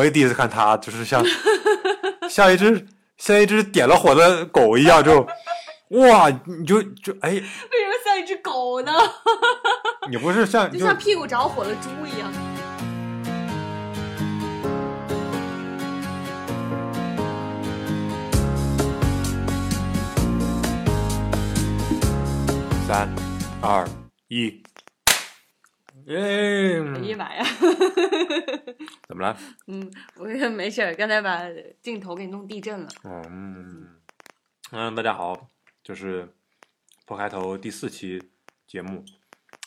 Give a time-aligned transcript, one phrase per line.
[0.00, 1.22] 我也第一次看他，就是像
[2.26, 2.86] 像一只
[3.18, 5.20] 像一只点了火的狗一样，就
[5.90, 8.90] 哇，你就就哎，为什么像一只狗呢？
[10.10, 12.32] 你不是像就像屁股着火了猪一样。
[22.88, 23.06] 三
[23.60, 23.86] 二
[24.28, 24.59] 一，耶！
[26.12, 27.44] 哎呀妈呀！
[29.06, 29.38] 怎么了？
[29.68, 31.42] 嗯，我也没事儿，刚才把
[31.80, 32.88] 镜头给弄地震了。
[33.04, 33.86] 嗯
[34.72, 35.48] 嗯，大家好，
[35.84, 36.28] 就是
[37.06, 38.20] 破开头第四期
[38.66, 39.04] 节目，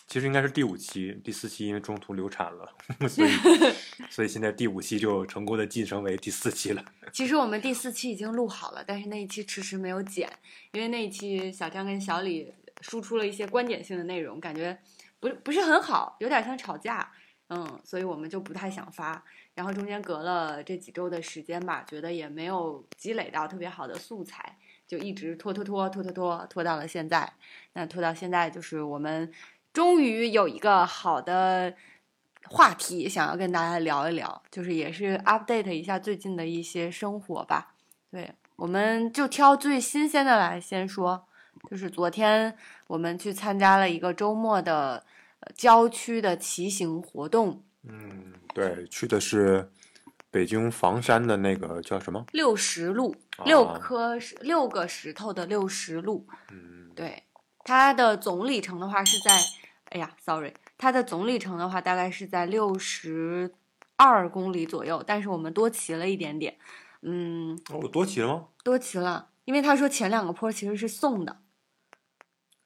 [0.06, 2.76] 其实应该是第五期，第四期因为中途流产了，
[3.08, 3.30] 所以
[4.12, 6.84] 所以现在第五期就成功的晋升为第四期了。
[7.14, 10.30] 其实我们第四期已经录好了，但是那一期迟迟没有剪，
[10.74, 14.78] 因为那一期小张跟小李输出了一些观点性的内容，感觉
[15.24, 17.10] 不不是很好，有点像吵架，
[17.48, 19.24] 嗯，所以我们就不太想发。
[19.56, 27.32] 然后中间隔了这几周的时间吧，觉得也没有积累到特别好的素材，就一直拖拖拖拖拖拖拖到了现在。
[27.72, 29.32] 那拖到现在，就是我们
[29.72, 31.74] 终于有一个好的
[32.50, 37.74] 话题想要跟大家聊一聊，就是也是 update 一下最近的一些生活吧。
[38.12, 41.26] 对，我们就挑最新鲜的来先说，
[41.70, 45.06] 就是昨天我们去参加了一个周末的
[45.56, 49.72] 郊区的骑行活动，嗯，对，去的是
[50.32, 52.26] 北京房山的那个叫什么？
[52.32, 56.28] 六十路，六啊颗石六个石头的六十路。
[56.52, 57.24] 嗯，对，
[57.64, 59.32] 它的总里程的话是在，
[59.90, 63.54] 哎呀，sorry，它的总里程的话大概是在六十
[63.96, 66.58] 二公里左右，但是我们多骑了一点点，
[67.02, 68.48] 嗯，哦，我多骑了吗？
[68.64, 71.42] 多骑了，因为他说前两个坡其实是送的，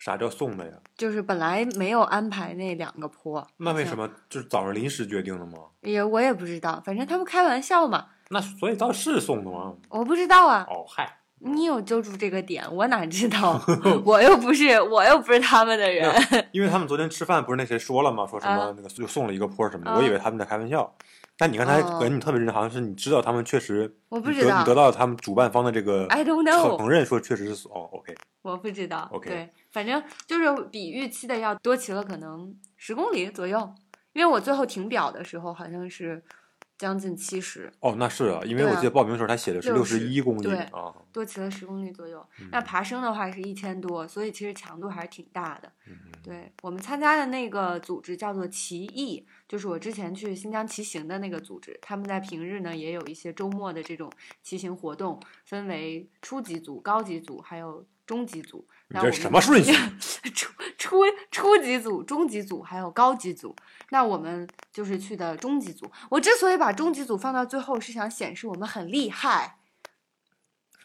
[0.08, 0.72] 啥叫送的呀？
[0.96, 5.60] 就是本来没有安排那两个坡，那为什么就是早上临时决定的吗？
[5.82, 9.74] 也我也不知道，反正他们开玩笑嘛，那所以倒是送的吗？
[9.90, 13.62] 我不知道啊，哦，嗨，你有揪住这个点，我哪知道，
[14.06, 16.10] 我又不是我又不是他们的人，
[16.54, 18.26] 因为他们昨天吃饭不是那谁说了吗？
[18.26, 20.96] 说什么啊那个又送了一个坡什么的，啊我以为他们在开玩笑。
[21.37, 29.08] 但你刚才哦感觉你特别认真，好像是你知道他们确实，我不知道你得到他们主办方的这个 I don't 承 know 承认，说确实是哦，OK，我不知道。
[29.11, 33.71] OK 对，反正就是比预期的要多骑了可能十公里左右，
[34.14, 36.23] 因为我最后停表的时候好像是
[36.77, 40.48] 将近七十，哦，那是啊，因为我记得报名的时候他写的是六十一公里
[41.11, 42.23] 多骑了十公里左右。
[42.39, 45.71] 嗯那爬升的话是一千多，所以其实强度还是挺大的。
[45.87, 54.11] 嗯对我们参加的那个组织叫做骑艺，就是我之前去新疆骑行的那个组织，他们在平日呢也有一些周末的这种
[54.43, 58.67] 骑行活动，分为初级组、高级组还有中级组。
[58.89, 59.73] 你这什么顺序？
[60.33, 63.55] 初初初级组、中级组还有高级组，
[63.89, 65.92] 那我们就是去的中级组。
[66.09, 69.58] 我之所以把中级组放到最后，是想显示我们很厉害，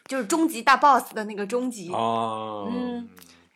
[0.05, 1.91] 就是终极大 boss 的那个终极。
[1.93, 3.09] 哦，嗯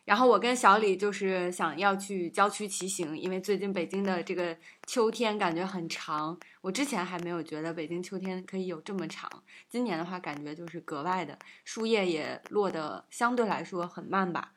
[0.08, 9.30] 然后我跟小李就是想要去郊区骑行，因为最近北京的这个秋天感觉很长，我之前还没有觉得北京秋天可以有这么长。
[9.68, 14.52] 今年的话，感觉就是格外的，树叶也落得相对来说很慢吧，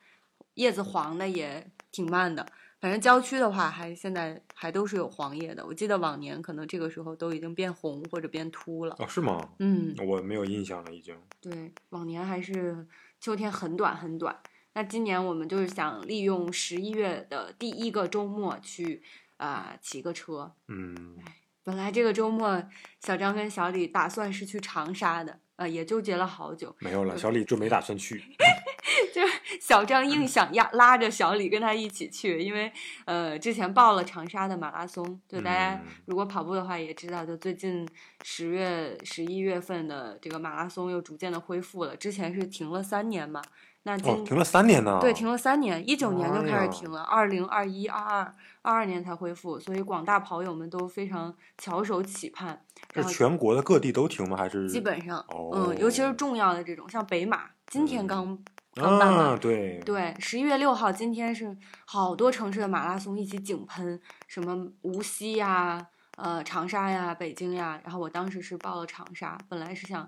[0.54, 2.48] 叶子黄的也挺慢的。
[2.80, 5.66] 反正郊区的话，还现在还都是有黄叶的。
[5.66, 8.96] 我记得往年可能这个时候都已经变红或者变秃了。
[9.00, 9.50] 哦，是吗？
[9.60, 11.14] 嗯，我没有印象了，已经。
[11.42, 12.88] 对，往年还是
[13.20, 14.34] 秋天很短很短。
[14.74, 19.04] 那今年我们就是想利用十一月的第一个周末去
[19.38, 20.54] 啊、骑个车。
[20.68, 21.18] 嗯，
[21.64, 22.64] 本来这个周末
[23.00, 26.76] 小张跟小李打算是去长沙的，呃，也纠结了好久。
[26.80, 28.24] 没有了，小李就没打算去。
[29.14, 32.72] 就是小张硬想压拉着小李跟他一起去，因为
[33.06, 37.88] 呃之前报了长沙的马拉松，就大家嗯如果跑步的话也知道，就最近
[38.24, 43.42] 十月、十一月份的这个马拉松又逐渐的恢复了，之前是停了三年嘛，
[43.84, 45.00] 那今、哦，停了三年呢。
[45.02, 52.64] 对，停了三年，一九年就开始停了，二零二一、二二、二二年才恢复，所以广大跑友们都非常翘首企盼。
[52.94, 54.38] 是全国的各地都停吗？
[54.38, 58.38] 还是基本上，哦嗯，尤其是重要的这种，像北马，今天刚、
[58.76, 59.38] 刚办完，啊？
[59.42, 67.80] 对，对，十一月六号，今天是好多城市的马拉松一起井喷，什么无锡呀、呃长沙呀、北京呀。
[67.84, 70.08] 然后我当时是报了长沙，本来是想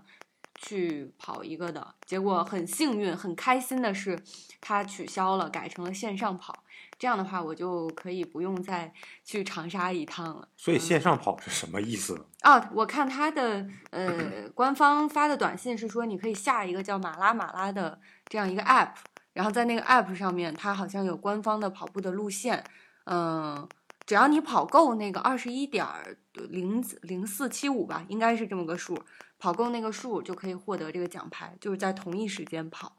[0.55, 4.19] 去跑一个的，结果很幸运、很开心的是，
[4.61, 6.63] 它取消了，改成了线上跑。
[6.99, 8.93] 这样的话，我就可以不用再
[9.25, 10.47] 去长沙一趟了。
[10.55, 12.27] 所以线上跑是什么意思？
[12.43, 18.91] 哦，我看他的呃官方发的短信是说，你可以下一个叫马拉马拉的这样一个 app，
[19.33, 22.63] 然后在那个 app 上面，它好像有官方的跑步的路线，
[23.05, 23.67] 嗯、
[24.05, 25.85] 只要你跑够那个二十一点
[26.33, 28.97] 零零四七五吧，应该是这么个数，
[29.43, 32.95] 跑够那个数就可以获得这个奖牌，就是在同一时间跑。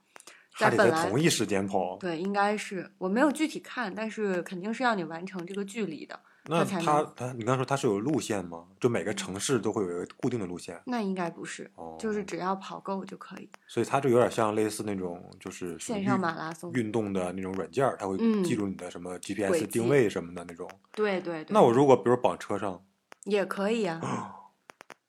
[0.58, 0.68] 在
[1.08, 1.96] 同一时间跑。
[1.96, 6.20] 对，应该是我没有具体看，但是肯定是要你完成这个距离的。
[6.44, 8.66] 那才它它，你刚说它是有路线吗？
[8.78, 13.48] 就每个城市都会有一个固定的路线，那应该不是，哦，就是只要跑够就可以。
[13.66, 20.70] 所以它就有点像类似那种就是线上马拉松运动的那种软件，它会嗯记住你的什么 GPS 定位什么的那种。
[20.92, 22.84] 对对对，那我如果比如绑车上，
[23.24, 24.00] 也可以啊。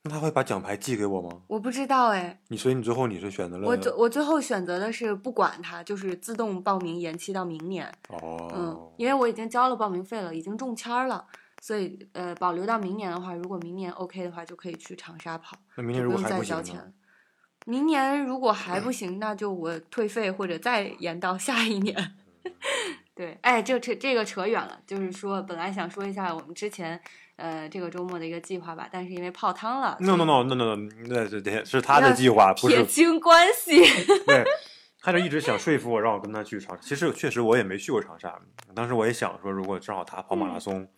[0.08, 1.42] 那他会把奖牌寄给我吗？
[1.48, 7.92] 我不知道哎，你所以你最后你是选择了我最我最后选择的是不管他，就是自动报名延期到明年。
[8.10, 11.26] 哦，嗯，因为我已经交了报名费了，已经中签儿了，
[11.60, 16.62] 所以呃保留到明年的话，如果明年 OK 的话，就可以去长沙跑，那明年如果还不行呢？
[16.62, 16.94] 交钱。
[17.66, 21.96] 明年如果还不行，那就我退费或者再延到下一年。
[22.44, 22.52] 嗯
[23.16, 27.02] 对，哎，这扯这个扯远了，就是说本来想说一下我们之前
[27.36, 30.76] 呃这个周末的一个计划吧，但是因为泡汤了 no no no no no
[31.08, 33.82] 那这这是他的计划，不是撇清关系。
[34.28, 34.44] 对。
[35.02, 36.82] 他就一直想说服我，让我跟他去长沙。
[36.82, 38.42] 其实确实我也没去过长沙，
[38.74, 40.90] 当时我也想说，如果正好他跑马拉松，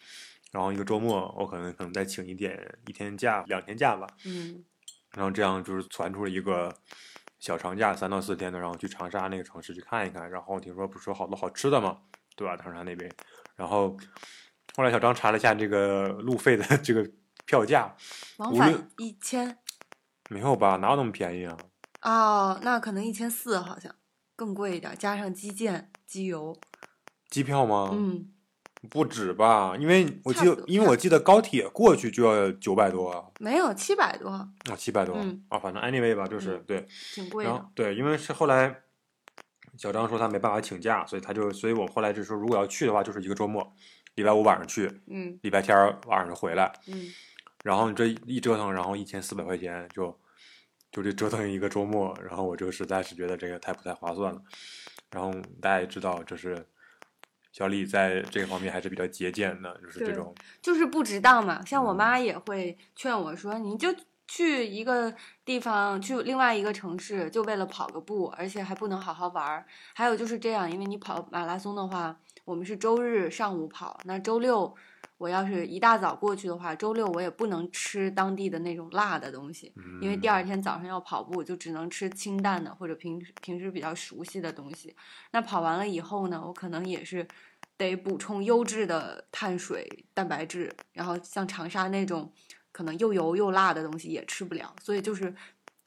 [0.53, 4.63] 然后一个周末我可能可能再请一点一天假、两天假吧，嗯
[5.11, 6.73] 然后这样就是传出了一个
[7.37, 10.31] 小长假，三到四天的，然后去长沙那个城市去看一看。
[10.31, 11.97] 然后听说不是说好多好吃的嘛，
[12.37, 12.55] 对吧？
[12.55, 13.11] 长沙那边。
[13.57, 13.97] 然后
[14.77, 17.03] 后来小张查了一下这个路费的这个
[17.47, 17.95] 票价，
[18.37, 19.57] 往返一千
[20.29, 20.75] 没有吧？
[20.75, 21.57] 哪有那么便宜啊？
[22.03, 23.93] 哦，那可能一千四好像
[24.35, 26.55] 更贵一点，加上基建、机油，
[27.27, 27.89] 机票吗？
[27.91, 28.29] 嗯，
[28.87, 29.75] 不止吧？
[29.79, 34.47] 因为我记得因为我记得高铁过去就要九百多啊，没有七百多，啊
[34.77, 36.87] 七百多、嗯啊，反正 anyway 吧，就是、嗯对。
[37.15, 37.49] 挺贵的。
[37.49, 38.83] 然后对，因为是后来
[39.75, 43.73] 小张说他没办法请假，所以他就，所以我后来就说，如果要去的话，就是一个周末，
[44.17, 45.77] 礼拜五晚上去，嗯礼拜天
[46.07, 47.13] 晚上就回来，嗯，
[47.63, 50.19] 然后你这一折腾，然后一千四百块钱就
[50.91, 54.41] 就这折腾一个周末，然后我就实在是觉得这个太不太划算了。
[55.11, 55.31] 然后
[55.61, 56.65] 大家也知道，就是
[57.51, 60.33] 小李在这个方面还是比较节俭的，就是这种，
[60.63, 61.63] 就是不值当嘛。
[61.63, 63.93] 像我嗯妈也会劝我说，你就
[64.27, 65.13] 去一个
[65.45, 69.67] 地方，去另外一个城市，就为了跑个步，而且还不能好好玩儿。
[69.93, 74.73] 还有就是这样，因为你跑马拉松的话，我们是周日上午跑，那周六
[75.17, 84.95] 我要是一大早过去的话，周六我也不能吃当地的那种辣的东西，因为第二嗯天早上要跑步，就只能吃清淡的或者平时平时比较熟悉的东西。
[85.31, 87.27] 那跑完了以后呢，我可能也是
[87.75, 92.31] 得补充优质的碳水、蛋白质，然后像长沙那种
[92.71, 95.35] 可能又油又辣的东西也吃不了，所以就是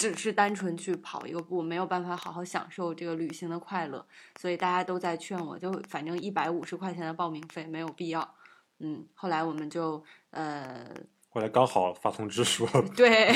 [0.01, 4.07] 只是单纯去跑一个步，没有办法好好享受这个旅行的快乐。
[4.41, 8.35] 所以大家都在劝我，就反正一百五十块钱的报名费没有必要。
[8.79, 10.91] 嗯，后来我们就呃，
[11.29, 12.67] 后来刚好发通知说
[12.97, 13.31] 对，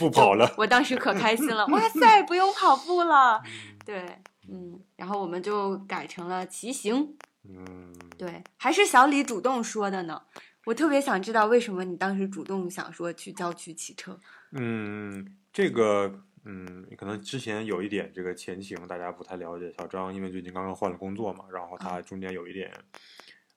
[0.00, 3.40] 不跑了，我当时可开心了， 哇塞，不用跑步了。
[3.86, 4.04] 对，
[4.48, 7.16] 嗯，然后我们就改成了骑行。
[7.44, 10.22] 嗯，对，还是小李主动说的呢。
[10.66, 14.20] 我特别想知道为什么你当时主动想说去郊区骑车。
[14.52, 19.72] 嗯，这个，嗯，可能之前有一点这个前情大家不太了解。
[19.78, 22.72] 小张因为最近刚刚换了工作嘛，然后他中间有一点，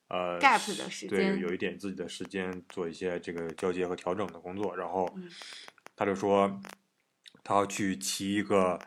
[0.07, 5.30] 呃 gap 的时对，有一点自己的时间做一些这个交接和调整的工作，然后嗯
[5.95, 6.60] 他就说
[7.44, 8.79] 他要去骑一个，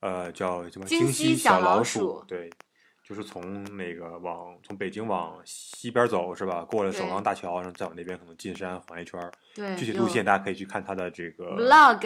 [0.00, 2.50] 呃，叫什么京京西西小老老鼠对。
[3.08, 6.62] 就是从那个往从北京往西边走是吧？
[6.62, 9.30] 过了首对钢大桥，然后再往那边可能进山环一圈儿。
[9.54, 12.00] 对，具体路线大家可以去看他的这个 vlog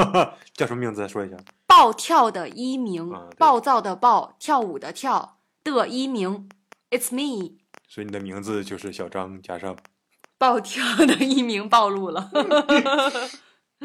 [0.54, 1.06] 叫什么名字？
[1.06, 1.36] 说一下。
[1.66, 6.48] 暴跳的一鸣，暴躁的暴，跳舞的跳的一鸣
[6.90, 9.76] ，It's me，所以你的名字就是小张加上
[10.38, 12.30] 暴跳的一鸣暴露了。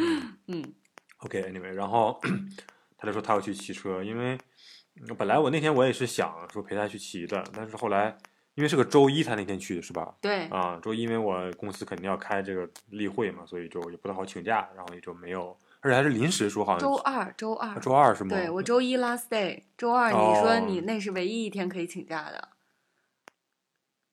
[0.47, 0.73] 嗯
[1.17, 2.19] OK，anyway，、然后
[2.97, 4.39] 他就说他要去骑车，因为嗯
[5.17, 8.17] 本来我那天我也是想说陪他去骑的，但是后来
[8.53, 10.15] 因为是个周一，他那天去的是吧？
[10.21, 18.29] 对，啊，周一因为我公司肯定要开这个例会嘛，所以就也不太好请假，然后也就没有，而且还是临时说好像周二，周二啊，周二是吗？
[18.29, 22.49] 对我周一 last day，周二你说哦你那是唯一一天可以请假的，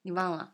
[0.01, 0.53] 你忘了？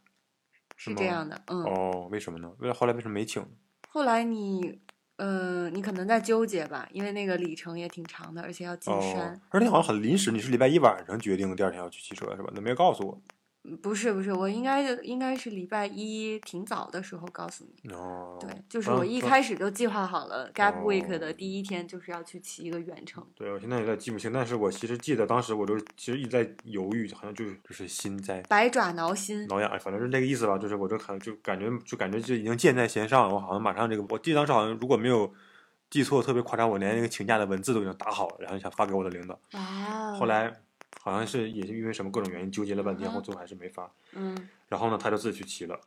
[0.78, 1.64] 是这样的，嗯。
[1.64, 2.54] 哦，为什么呢？
[2.60, 3.46] 为了后来为什么没请？
[3.90, 4.80] 后来你，
[5.20, 12.50] 嗯，你可能在纠结吧，因为那个里程也挺长的，而且要进山。，而且好像很临时，你是礼拜一晚上决定第二天要去骑车是吧？
[12.56, 13.22] 那没有告诉我。
[13.70, 17.92] 嗯不是不是，我应该就应该是礼拜一挺早的时候告诉你。
[17.92, 23.26] 哦，对，就是嗯我一嗯开始就计划好了，Gap Week 哦的第一天就是要去骑一个远程。
[23.36, 30.58] 对，我现在有点记不清，但是我其实记得当时我就其实一直在犹豫，好像就是就是心在百爪挠心，挠痒，反正是那个意思吧。
[30.58, 35.32] 就是我就看就感觉就感觉就已经箭在弦上了，我好像马上这个，我记得当时好像如果没有
[35.90, 39.40] 记错特别夸张，我连那个请假的文字都已经打好了，然后想发给我的领导。
[39.54, 40.52] 哇哦，后来
[41.02, 43.90] 好像是也是因为什么各种原因纠结了半天，嗯后最后还是没发。
[44.14, 45.80] 嗯，然后呢，他就自己去骑了。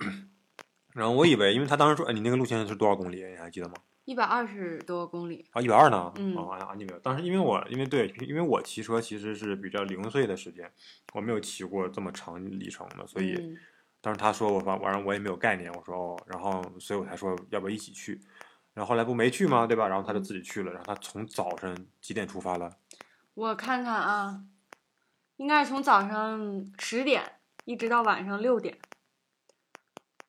[0.92, 3.24] 然后我以为，因为他当时说，哎，你那个路线是多少公里？
[3.24, 3.74] 你还记得吗？
[4.04, 6.12] 一百二十多公里，啊，一百二呢？
[6.16, 6.98] 嗯哦，啊，你没有。
[6.98, 10.70] 当时因为我因为对，因为我骑车其实是比较零碎的时间，
[11.14, 13.56] 我没有骑过这么长里程的，所以嗯
[14.00, 18.20] 当时他说我反晚上我也没有概念，我说哦，然后所以我才说要不要一起去。
[18.74, 19.66] 然后后来不没去吗？
[19.66, 19.86] 对吧？
[19.86, 20.72] 然后他就自己去了。
[20.72, 22.70] 然后他从早晨几点出发了？
[23.34, 24.42] 我看看啊，
[25.42, 27.20] 应该是从早上十点
[27.64, 28.78] 一直到晚上六点。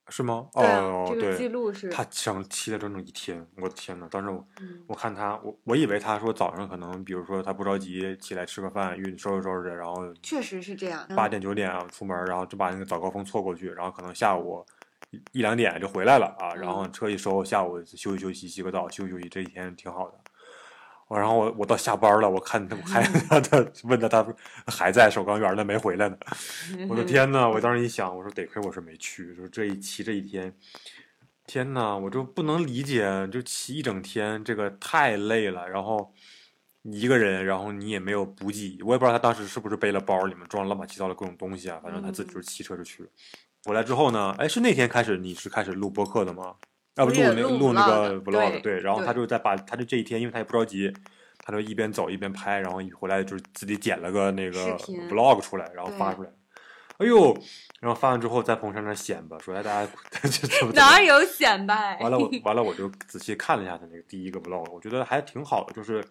[0.09, 0.49] 是吗？
[0.53, 3.45] 哦，这个记对，录是，他想骑了整整一天。
[3.57, 11.07] 我的天呐，当时我嗯我看他，我我以为他说早上可能，比如说他不着急起来吃个饭，运收拾收拾，然后确实是这样。
[11.15, 14.65] 八点九点啊出门，然后就把那个早高峰错过去，然后可能下午
[15.11, 20.19] 一一两点就回来了啊，然后嗯车一收，下午休息休息，洗个澡，休息休息，这一天挺好的。
[21.13, 24.25] 我然后我我到下班了，我看他 我还 他他问他他
[24.65, 26.17] 还在首钢园呢，没回来呢。
[26.89, 27.47] 我的天呐！
[27.47, 30.51] 我当时一想，我说得亏我是没去，说这一骑这一天，
[31.45, 35.69] 天呐，我就不能理解，就骑一整天，这个太累了。
[35.69, 36.11] 然后
[36.81, 43.09] 你一个人，然后你也没有补给，我也不知道他当时是不是背了包，里面装了乱七八糟的各种东西啊，反正他自己就是骑车就去了。
[43.65, 46.55] 回来之后呢，哎，是那天开始你是开始录播客的吗？
[46.95, 50.93] 啊，不录那录录那个 vlog，vlog，对然后他就在把他就这一天，因为他也不着急，
[51.39, 54.77] 他就一边走一边拍，然后一回来就是自己剪了个那个
[55.09, 56.29] vlog 出来，然后发出来。
[56.99, 57.35] 哎呦，
[57.81, 61.97] 然后发完之后在朋友圈那显摆，说哎大家 这怎么哪有显摆？
[61.99, 66.05] 完了我 完了我就仔细看了一下他那个第一个 vlog，我觉得还挺好的，就是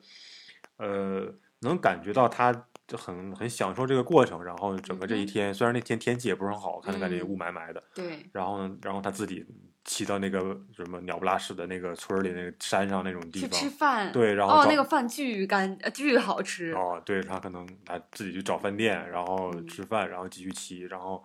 [0.78, 2.52] 呃能感觉到他
[2.88, 9.46] 就很很享受这个过程，然后整个这一天、虽然那天天气也不是很好，看着感觉雾霾霾的，对，然后呢，然后他自己
[9.84, 14.12] 骑到那个什么鸟不拉屎的那个村儿里那个山上那种地方去方，吃饭。
[14.12, 16.72] 对，然后哦，那个饭巨干，呃巨好吃。
[16.72, 21.22] 哦，对他可能他自己去找饭店，然后嗯吃饭，然后继续骑，然后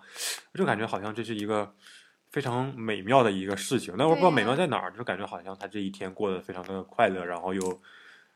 [0.54, 1.72] 就感觉好像这是一个
[2.32, 3.94] 非常美妙的一个事情。
[3.98, 7.82] 但我不知道美妙在哪儿，就感觉好像他这一天过得非常的快乐，然后又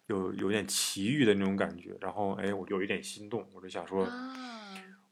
[0.08, 1.98] 又有点奇遇的那种感觉。
[2.00, 4.36] 然后哎，我有一点心动，我就想说，啊，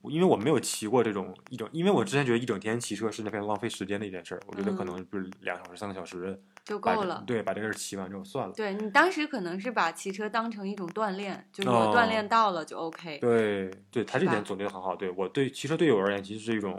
[0.04, 7.22] 因为我没有骑过这种一整，因为我之前觉得一整天骑车是非常浪费时间的一件事儿，我觉得可嗯能就是两个小时、三个小时就够了。
[7.28, 8.54] 对，把这个事儿骑完之后算了。
[8.54, 13.18] 对你当时可能是把骑车当成一种锻炼，就是我哦锻炼到了就 OK。
[13.20, 14.96] 对对，他这点总结的很好。
[14.96, 16.74] 对我对骑车对我而言，其实是一种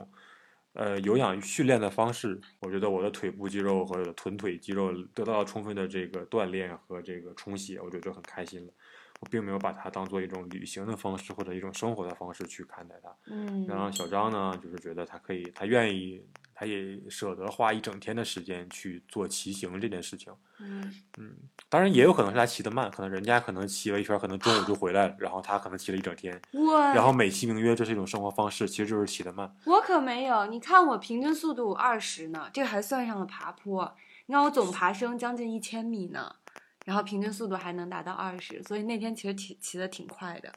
[0.73, 2.41] 呃有氧训练的方式。
[2.61, 8.73] 我觉得我的腿部肌肉和臀腿肌肉得到了充分的这个锻炼和这个充血，我觉得就很开心了。
[9.21, 13.15] 我并没有把它当做一种旅行的方式或者一种生活的方式去看待它。
[13.27, 16.25] 嗯，然后小张呢，就是觉得他可以，他愿意，
[16.55, 20.33] 他也舍得花一整天的时间去做骑行这件事情。
[20.59, 21.37] 嗯嗯，
[21.69, 26.41] 当然，也有可能是他骑得慢，可能人家可能骑了一圈，可能中午就回来了，然后他可能骑了一整天。
[26.53, 29.55] 我然后美其名曰这是一种生活方式，其实就是骑得慢。
[29.67, 33.95] 我可没有，你看我平均速度二十呢，这个还算上了爬坡。
[34.27, 36.37] 你看我总爬升将近一千米呢，
[36.85, 40.53] 然后平均速度还能达到二十，所以那天其实骑骑的挺快的。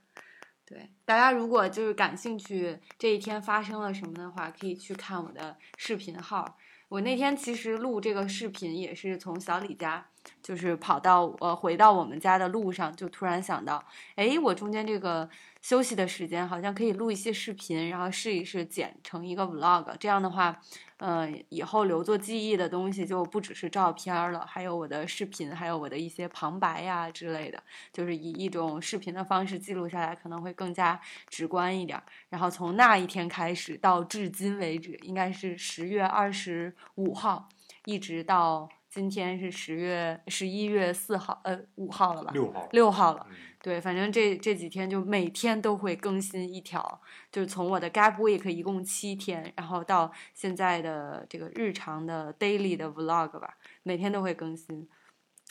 [0.65, 6.57] 对，大家如果就是感兴趣这一天发生了什么的话，可以去看我的视频号。
[6.87, 10.09] 我那天其实录这个视频也是从小李家，
[10.41, 13.83] 就是跑到呃回到我们家的路上，就突然想到，
[14.15, 15.29] 哎，我中间这个
[15.61, 19.95] 休息的时间好像可以录一些视频，然后试一试剪成一个 vlog。
[19.99, 20.61] 这样的话，
[20.97, 27.61] 呃，以后留作记忆的东西就不只是照片了，还有我的视频，还有我的一些旁白呀之类的，
[27.91, 32.01] 就是以一种视频的方式记录下来，可能会更加直观一点。
[32.29, 37.47] 然后从那一天开始到至今为止，应该是十月二十五号，
[37.85, 42.31] 一直到今天是十月十一月四号，呃，五号了吧？
[42.31, 43.25] 六号，六号了。
[43.27, 54.87] 嗯，对，反正这这几天就每天都会更新一条，就是从我的 Gap Week 一共七天，然后到现在的这个日常的 daily 的 vlog 吧，每天都会更新。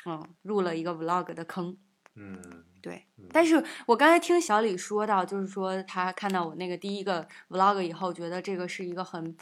[0.06, 1.76] 嗯，入了一个 vlog 的坑。
[2.14, 2.40] 嗯，
[2.82, 9.34] 对嗯，但是我刚才听小李说到，就是说他看到我那个第一个 vlog 以后，觉得这个是一个很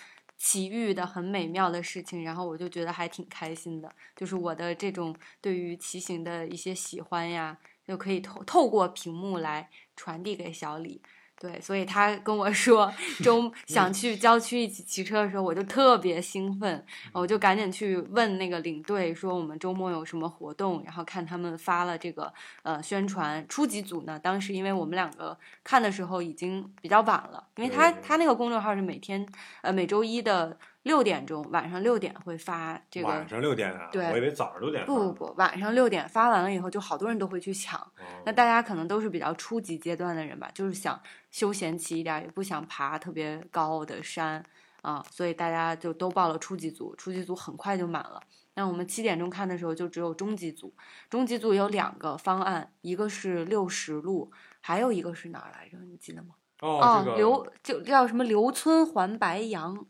[0.42, 3.94] 奇遇的、很美妙的事情，然后我就觉得还挺开心的。
[4.16, 11.02] 就是我的这种对于骑行的一些喜欢呀，就可以透透过屏幕来传递给小李。
[11.40, 12.92] 对，所以他跟我说
[13.24, 22.30] 周想去郊区一起骑车的时候，我就特别兴奋，我就赶紧去问那个领队说我们周末有什么活动，然后看他们发了这个
[22.62, 23.42] 呃宣传。
[23.48, 29.26] 初级组呢，当时因为我们两个看的时候已经比较晚了，因为他他那个公众号是每天
[29.62, 30.58] 呃每周一的。
[30.84, 33.06] 六点钟，晚上六点会发这个。
[33.06, 33.90] 晚上六点啊？
[33.92, 34.82] 对，我以为早上六点。
[34.86, 37.86] 不不不，晚上六点发完了以后，就好多人都会去抢。
[38.24, 40.98] 那大家可能都是比较初级阶段的人吧，就是想
[41.30, 44.44] 休闲骑一点，也不想爬特别高的山
[44.82, 46.94] 啊，所以大家就都报了初级组。
[46.96, 48.22] 初级组很快就满了。
[48.54, 50.74] 那我们七点钟看的时候，就只有中级组。
[51.08, 55.78] 中级组有两个方案，一个是六十路，还有一个是哪儿来着？
[55.78, 56.34] 你记得吗？
[56.60, 59.86] 哦，刘就叫什么刘村环白杨。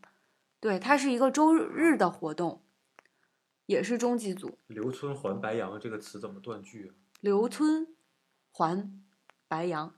[0.61, 2.63] 对，它是一个周日的活动，
[3.67, 4.59] 也是中级组。
[4.67, 6.95] 刘村环白杨这个词怎么断句啊？
[7.21, 7.89] 刘村
[8.53, 9.03] 环
[9.49, 9.95] 白杨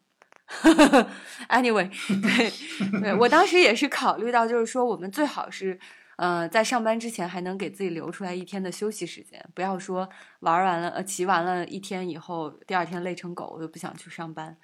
[1.48, 1.88] anyway，
[2.20, 5.78] 对，对我当时也是考虑到，就是说我们最好是，
[6.16, 10.08] 呃，在上班之前还能给自己留出来一天的休息时间，不要说
[10.40, 14.56] 玩完了，呃，骑完了一天以后，第二天累成狗，我就不想去上班。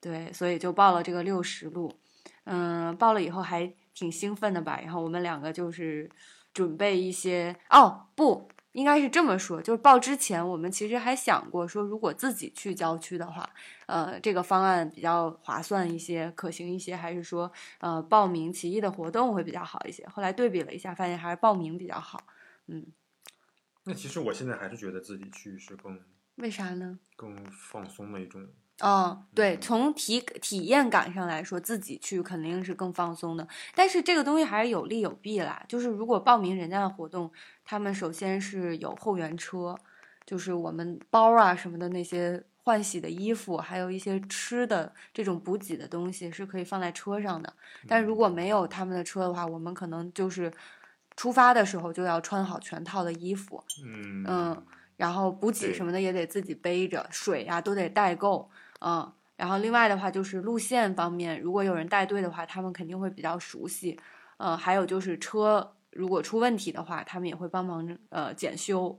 [0.00, 1.92] 对，所以就报了这个六十路，
[2.44, 3.72] 嗯，报了以后还。
[3.92, 4.80] 挺兴奋的吧？
[4.82, 6.08] 然后我们两个就是
[6.54, 13.48] 准备一些哦，不应该是这么说，就是报之前我们其实还想过说，如果自己去郊区的话，
[13.86, 17.50] 呃，这个方案比较划算一些，可行一些，还是说
[17.80, 20.06] 呃报名奇异的活动会比较好一些？
[20.06, 22.22] 后来对比了一下，发现还是报名比较好。
[22.66, 22.86] 嗯，
[23.84, 26.00] 那其实我现在还是觉得自己去是更
[26.36, 26.98] 为啥呢？
[27.16, 28.46] 更放松的一种。
[28.82, 33.46] 嗯，对，从体体验感上来说，自己去肯定是更放松的。
[33.74, 35.62] 但是这个东西还是有利有弊啦。
[35.68, 37.30] 就是如果报名人家的活动，
[37.64, 39.76] 他们首先是有后援车，
[40.24, 47.52] 就是我们包啊什么的那些换洗的衣服，还有一些吃的这种补给的东西是可以放在车上的。
[47.86, 50.50] 但如果没有他们的车的话，我们可能就是
[51.16, 58.50] 出发的时候就要穿好全套的衣服，嗯嗯，然后补给什么的也得自己背着，水啊都得带够。
[58.80, 63.98] 嗯，然后另外的话就是路线方面，如果有人带队的话，他们肯定会比较熟悉。
[64.38, 68.98] 嗯，还有就是车如果出问题的话，他们也会帮忙呃检修。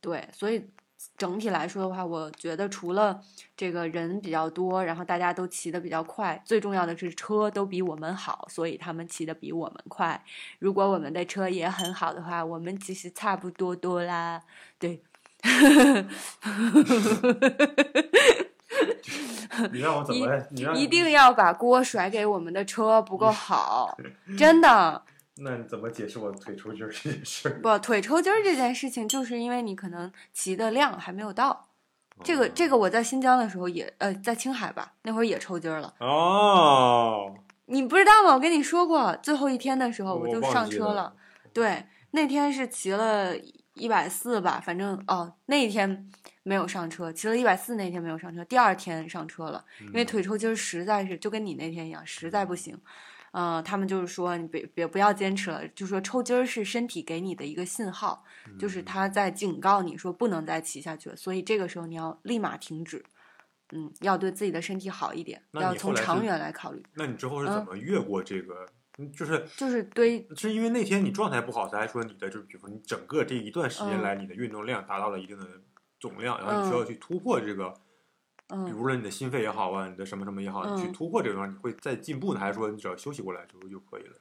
[0.00, 0.68] 对，所以
[1.16, 3.20] 整体来说的话，我觉得除了
[3.56, 10.22] 这个人比较多，然后大家都骑得比较快，最重要的是车都比我们好，所以他们骑得比我们快。
[10.58, 14.42] 如果我们的车也很好的话，我们其实差不多多啦。
[14.78, 15.02] 对。
[19.72, 20.46] 你让我怎么？
[20.50, 23.96] 你一定要把锅甩给我们的车不够好，
[24.38, 25.02] 真的。
[25.36, 27.48] 那你怎么解释我腿抽筋儿这件事？
[27.62, 31.68] 不，腿抽筋儿这件事情，就是因为你可能骑的量还没有到。
[32.22, 35.94] 这个，这个我在新疆的时候也，呃，在青海吧，那会儿也抽筋儿了。
[35.98, 37.34] 哦。
[37.66, 38.34] 你不知道吗？
[38.34, 41.14] 我跟你说过，最后一天的时候我就上车了。
[41.54, 43.34] 对，那天是骑了
[43.74, 46.08] 一百四吧，反正哦，那一天。
[46.42, 52.78] 没有上车，骑了一百四那天没有上车，第二天上车了，因为腿抽筋实在是就跟你那天一样，实在不行。
[53.32, 58.22] 嗯，他们就是说你别别不要坚持了，就说抽筋儿是身体给你的一个信号，
[58.58, 63.02] 就是他在警告你说不能再骑下去了，所以这个时候你要立马停止。
[63.74, 66.82] 嗯，要对自己的身体好一点，要从长远来考虑。
[66.92, 68.66] 那你之后是怎么越过这个？
[69.16, 75.46] 就是就是对，是因为那天你状态不好，才说你的就比如说你整个这一段时间来你的运动量达到了一定的。
[76.02, 77.72] 总量，然后你需要去突破这个，
[78.48, 84.16] 嗯，比如说你的心肺也好啊，你的什么什么也好，你去突破这个地方，你会再进步呢，还是说你只要休息过来之后就可以了？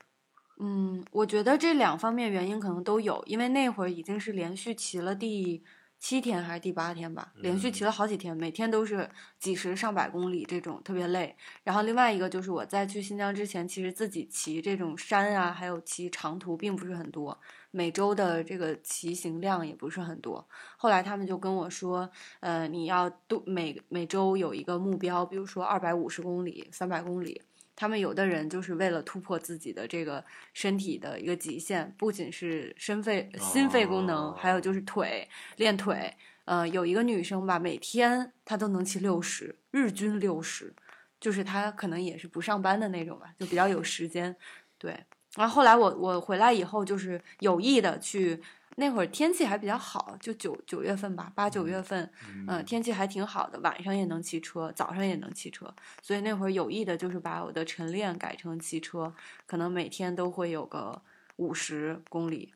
[0.60, 5.64] 嗯，我觉得这两方面原因可能都有，因为那会儿已经是连续骑了第
[6.02, 11.38] 七天还是第八天吧，连续骑了好几天，每天都是几十上百公里这种特别累。
[11.64, 17.40] 然后另外一个就是我在去新疆之前，其实自己骑这种山啊，还有骑长途并不是很多。
[17.70, 22.10] 每周的这个骑行量也不是很多，后来他们就跟我说，
[22.40, 27.44] 呃，你要都每每周有一个目标，比如说二百五十公里、三百公里。
[27.76, 36.14] 他们有的人就是为了突破自己的这个身体的一个极限，不仅是心肺、心肺功能，还有就是腿练腿。
[36.46, 40.74] 呃，有一个女生吧，每天她都能骑六十，日均六十，
[41.20, 44.36] 就是她可能也是不上班的那种吧，就比较有时间，
[44.78, 44.92] 对。
[45.36, 48.42] 然后后来我我回来以后就是有意的去，
[48.78, 52.10] 那会儿天气还比较好，就九九月份吧，八九月份，
[52.48, 59.14] 嗯，天气还挺好的，晚上也能骑车，早上也能骑车，所以那会儿有意的就是把我的晨练改成骑车，
[59.46, 61.02] 可能每天都会有个
[61.36, 62.54] 五十公里，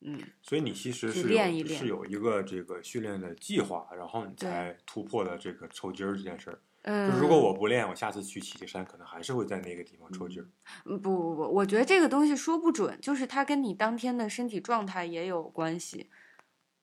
[0.00, 0.20] 嗯。
[0.42, 6.54] 所以你其实是练一练，是有一个这个训练的计划，然后你才突破了这个抽筋儿这件事儿。
[6.54, 10.46] 嗯，就如果我不练，我下次去奇迹山可能还是会在那个地方抽筋儿。
[10.84, 16.10] 嗯不不不，我觉得这个东西说不准，就是它跟你当天的身体状态也有关系。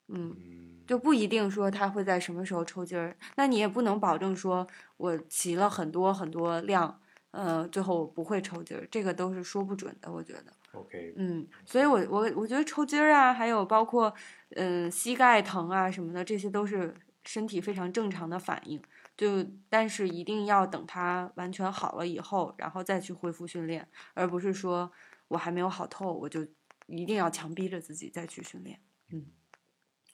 [0.08, 10.46] 嗯，嗯，就不一定说它会在什么时候抽筋儿，那你也不能保证说我骑了很多很多量，呃，最后我不会抽筋儿，这个都是说不准的，我觉得。
[10.74, 14.12] OK，嗯，所以我我我觉得抽筋儿啊，还有包括
[14.56, 18.82] 嗯、呃膝盖疼啊什么的，这些都是身体非常正常的反应。
[19.22, 24.92] 就但是一定要等它完全好了以后，然后再去恢复训练，而不是说
[25.28, 26.44] 我还没有好透，我就
[26.88, 28.80] 一定要强逼着自己再去训练。
[29.12, 29.28] 嗯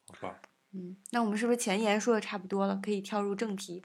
[0.09, 0.41] 好吧。
[0.73, 2.77] 嗯，那我们是不是前言说的差不多了？
[2.83, 3.81] 可以跳入正题。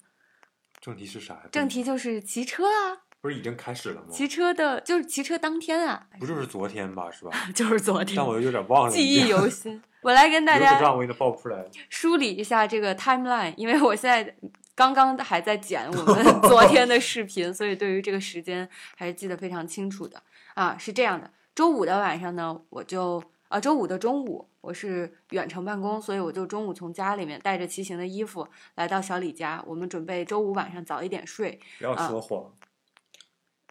[0.81, 1.49] 正题是啥呀？
[1.53, 4.09] 正题就是骑车啊，不是已经开始了吗？
[4.11, 7.31] 骑车的就是骑车当天啊，不就是昨天吧，是吧？
[7.55, 9.81] 就是昨天但，我有点忘了，记忆犹新。
[10.01, 11.65] 我来跟大家让我给你报不出来。
[11.89, 14.37] 梳理一下这个 timeline，因为我现在
[14.75, 20.23] 刚刚还在剪 我们昨天的视频，所以对于这个时间还是记得非常清楚的
[20.55, 20.77] 啊。
[20.79, 31.61] 是这样的，周五的晚上呢，我就啊，周五的中午我是远程办公，所以我就中午从家里面带着骑行的衣服来到小李家，我们准备周五晚上早一点睡。
[31.79, 32.51] 不要说谎，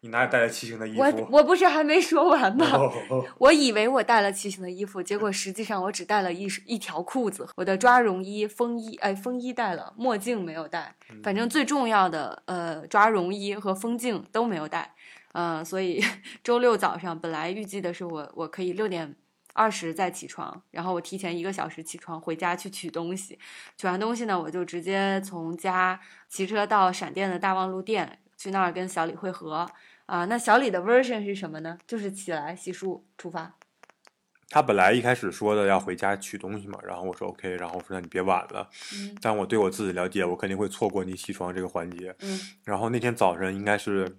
[0.04, 1.00] 你哪里带了骑行的衣服？
[1.00, 2.66] 我我不是还没说完吗？
[2.74, 14.96] 哦我以为我带了骑行的衣服，结果实际上我只带了一一条裤子，我的抓绒衣、风衣，哎，风衣带了，墨镜没有带，反正最重要的呃抓绒衣和风镜都没有带，
[15.34, 16.04] 呃，所以
[16.44, 19.16] 周六早上本来预计的是我我可以六点
[19.54, 23.38] 二十再起床，然后我提前一个小时起床回家去取东西，
[23.78, 29.68] 取完东西呢，我就直接从家骑车到闪电的大望路店，去那儿跟小李会合。
[30.12, 31.78] 啊，那小李的 version 是什么呢？
[31.88, 33.56] 就是起来洗漱出发。
[34.50, 38.70] 他本来一开始说的要回家取东西嘛，然后我说 OK，然后我说那你别晚了。
[38.94, 42.14] 嗯但我对我自己了解，我肯定会错过你起床这个环节。
[42.20, 44.18] 嗯然后那天早晨应该是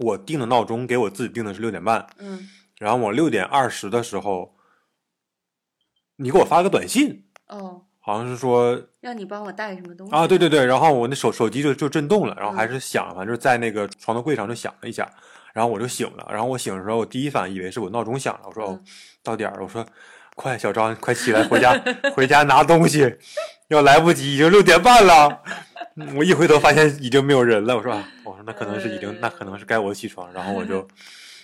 [0.00, 4.54] 我定的闹钟，给我自己定的是六点半，嗯然后我六点二十的时候，
[6.16, 12.72] 你给我发了个短信，哦，好像是说让你帮我带什么东西啊，对对对，然后我那手手机就就震动了，然后还嗯。
[12.72, 15.08] 是响，反正就在那个床头柜上就响了一下，
[15.52, 18.84] 然后我就醒了，然后我醒的时候，我第一反应以为是我闹钟响了，我说哦嗯，
[19.22, 19.86] 到点儿了，我说
[20.34, 21.80] 快小张快起来回家
[22.14, 23.16] 回家拿东西，
[23.68, 25.42] 要来不及，已经六点半了。
[25.96, 30.86] 嗯我一回头发现已经没有人了，我说啊，我说那可能是已经，那可能是该我起床，然后我就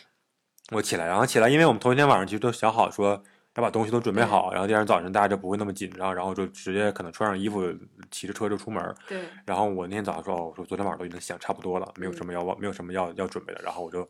[0.72, 3.22] 我起来，然后起来，因为我们头一天晚上其实都想好说
[3.56, 7.64] 要把东西都准备好，然后第二天早晨大家就不会那么紧张，然后就直接可能穿上衣服
[8.10, 8.94] 骑着车就出门。
[9.08, 13.60] 对，然后我那天早上说，哦，我说昨天晚上都已经想差不多了，没有嗯什么要忘，没有什么要要准备的。
[13.64, 14.06] 然后我就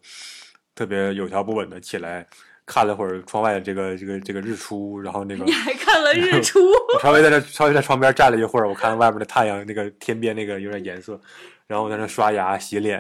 [0.75, 2.27] 特别有条不紊的起来
[2.67, 6.59] 看了会儿窗外的这个这个这个日出，然后那个你还看了日出？
[6.97, 11.21] 我稍微在这稍微在窗边站了一会儿，我看外面的太阳那个天边那个有点颜色，
[11.69, 12.99] 然后我在那刷牙洗脸，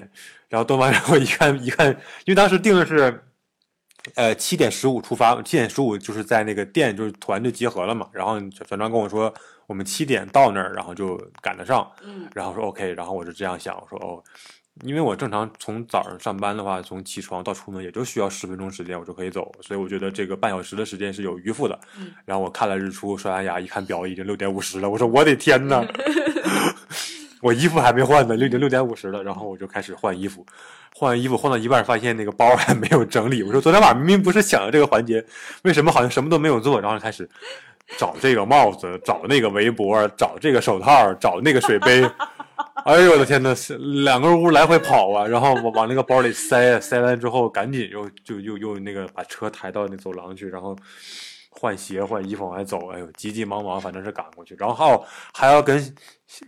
[0.48, 1.88] 然后动完然后一看一看，
[2.24, 3.24] 因为当时定的是。
[4.14, 8.08] 呃，七点十五出发，七点十五就是在那个店，就是团就集合了嘛。
[8.12, 9.32] 然后小张跟我说，
[9.66, 11.90] 我们七点到那儿，然后就赶得上。
[12.04, 14.22] 嗯然后说 OK，然后我就这样想，我说哦，
[14.84, 21.78] 因为我正常从早上上班的话，从起床到出门也就需要十分钟时间，我就可以走，所以我觉得这个半小时的时间是有余富的。
[21.98, 25.84] 嗯然后我看了日出，刷完牙，一看表已经六点五十了，我说我的天呐，
[27.46, 30.44] 我衣服还没换呢，六点六点五十了，然后我就开始换衣服，
[30.92, 35.24] 换完衣服换到一半，发现那个包还没有整理，我说昨天晚上明明不是想着这个环节，
[35.62, 36.80] 为什么好像什么都没有做？
[36.80, 37.28] 然后开始
[37.96, 42.04] 找这个帽子，找那个围脖，找这个手套，找那个水杯。
[42.84, 43.54] 哎呦我的天呐，
[44.04, 50.76] 两个屋来回跑啊，然后往往那个包里塞，塞完之后赶紧又就又又那个把车抬到那走廊去，然后
[51.58, 55.94] 换鞋换衣服往外走，哎呦急急忙忙反正是赶过去，然后还要跟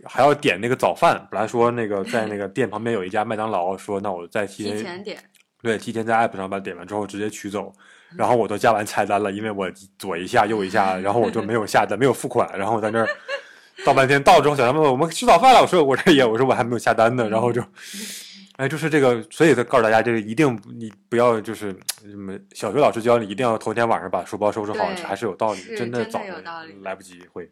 [0.04, 5.18] 还要点那个早饭，本来说那个在那个店旁边有一家麦当劳，说那我再提前点。
[5.60, 7.72] 对，提前在 app 上把点完之后直接取走，
[8.16, 9.68] 然后我都加完菜单了，因为我
[9.98, 13.08] 左一下右一下，然后我就没有下单，没有付款，然后我在那儿
[13.84, 17.60] 倒半天，到之后小杨问我们吃早饭了，我说我这也，我说我还没有下单呢，然后就，
[18.58, 27.48] 哎，就是这个，所以他告诉大家，这个一定你不要就是什么小学老师教你一定要头天晚上把书包收拾好，还是有道理，是真的真的早有道理来不及会，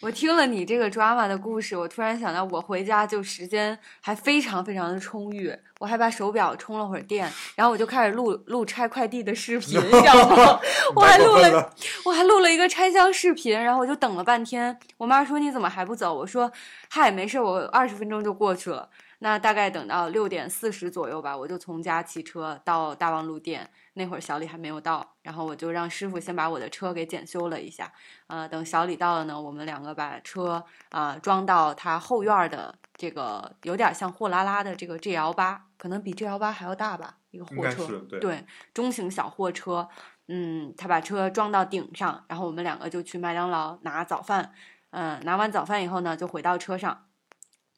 [0.00, 10.60] 我听了你这个 drama 的故事，我突然想到，我回家就时间还非常非常的充裕，我还把手表充了会儿电，然后我就开始录录拆快递的视频，你知道吗？
[10.94, 14.78] 我还录了，我还录了一个拆箱视频，然后我就等了半天。
[14.96, 16.14] 我妈说你怎么还不走？
[16.14, 16.52] 我说
[16.88, 18.88] 嗨，没事，我二十分钟就过去了。
[19.20, 23.70] 那大概等到六点四十左右吧，我就从家骑车到大望路店。
[23.94, 27.90] 那会儿小李还没有到，然后我就让师傅先把我的车给检修了一下。
[28.26, 37.86] 呃，等小李到了呢，我们两个把车啊、装到他后院儿的这个有点像货拉拉的这个 GL 八，可能比 GL 八还要大吧，一个货车。
[38.00, 39.88] 对对，中型小货车。
[40.28, 44.52] 嗯，他把车装到顶上，然后我们两个就去麦当劳拿早饭。
[44.90, 47.06] 嗯，拿完早饭以后呢，就回到车上，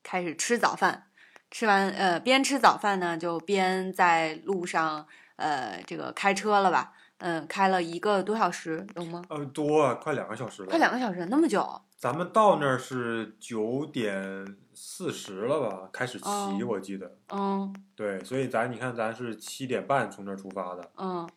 [0.02, 1.07] 开始吃早饭。
[1.50, 5.06] 吃完呃，边吃早饭呢，就边在路上
[5.36, 6.92] 呃，这个开车了吧？
[7.18, 9.22] 嗯，开了一个多小时，有吗？
[9.28, 10.68] 呃，多啊，快两个小时了。
[10.68, 11.80] 快两个小时，那么久？
[11.96, 15.88] 咱们到那儿是九点四十了吧？
[15.92, 17.16] 开始骑，哦我记得。
[17.32, 21.28] 嗯对，所以咱你看，咱是七点半从那儿出发的，嗯，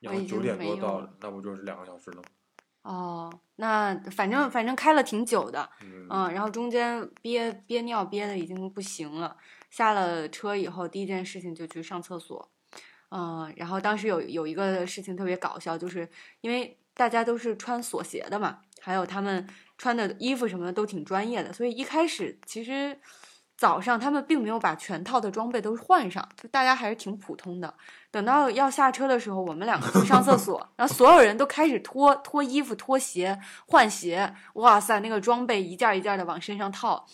[0.00, 2.24] 然后九点多到了，那不就是两个小时了吗？
[2.84, 9.34] 哦，那反正反正开了挺久的，嗯嗯，然后中间憋憋尿憋的已经不行了，
[9.70, 12.46] 下了车以后第一件事情就去上厕所，
[13.10, 16.06] 嗯，然后当时有有一个事情特别搞笑，就是
[16.42, 23.00] 因为大家都是穿锁鞋的嘛，还有他们穿的衣服什么的都挺专业的，所以一开始其实
[23.56, 27.72] 早上他们并没有把全套的装备都换上，就大家还是挺普通的。
[28.10, 37.04] 等到要下车的时候，我们两个去上厕所，然后所有人都开始脱脱衣服、脱鞋、换鞋，哇塞，那个装备一件一件的往身上套。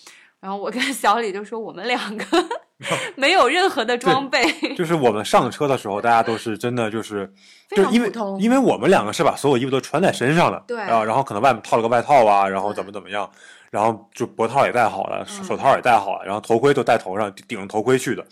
[0.41, 2.25] 然后我跟小李就说，我们两个
[3.15, 4.43] 没有任何的装备，
[4.75, 7.31] 就是我们上车的时候，大家都是真的就是，
[7.69, 8.41] 非就因为常普通。
[8.41, 13.31] 因为我们两个是把所有衣服都穿在身上的，对啊，然后可能外面套了个外套啊，然后怎么怎么样，
[13.71, 18.27] 然后就脖套也戴好了，手套也戴好了，然后头盔都戴头上，顶着头盔去的。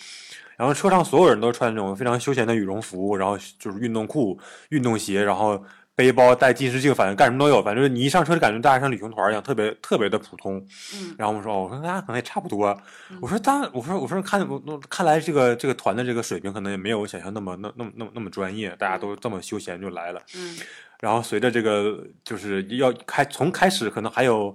[0.56, 4.36] 然后车上所有人都穿那种非常休闲的羽绒服，然后就是运动裤、
[4.70, 7.62] 运动鞋，然后背包、带近视镜，反正干什么都有。
[7.62, 10.56] 反正你一上车就感觉大家像旅行团一样，特别特别的普通。
[10.94, 12.66] 嗯然后我们说，哦，我说大家可能也差不多。
[13.10, 20.20] 嗯我说当然，我说我说看我我看来这个这个团的这个水平可能也没有我想象那么那那么那么那么专业，大家都这么休闲就来了。
[20.34, 20.56] 嗯
[20.98, 24.52] 然后随着这个就是要开从开始可能还有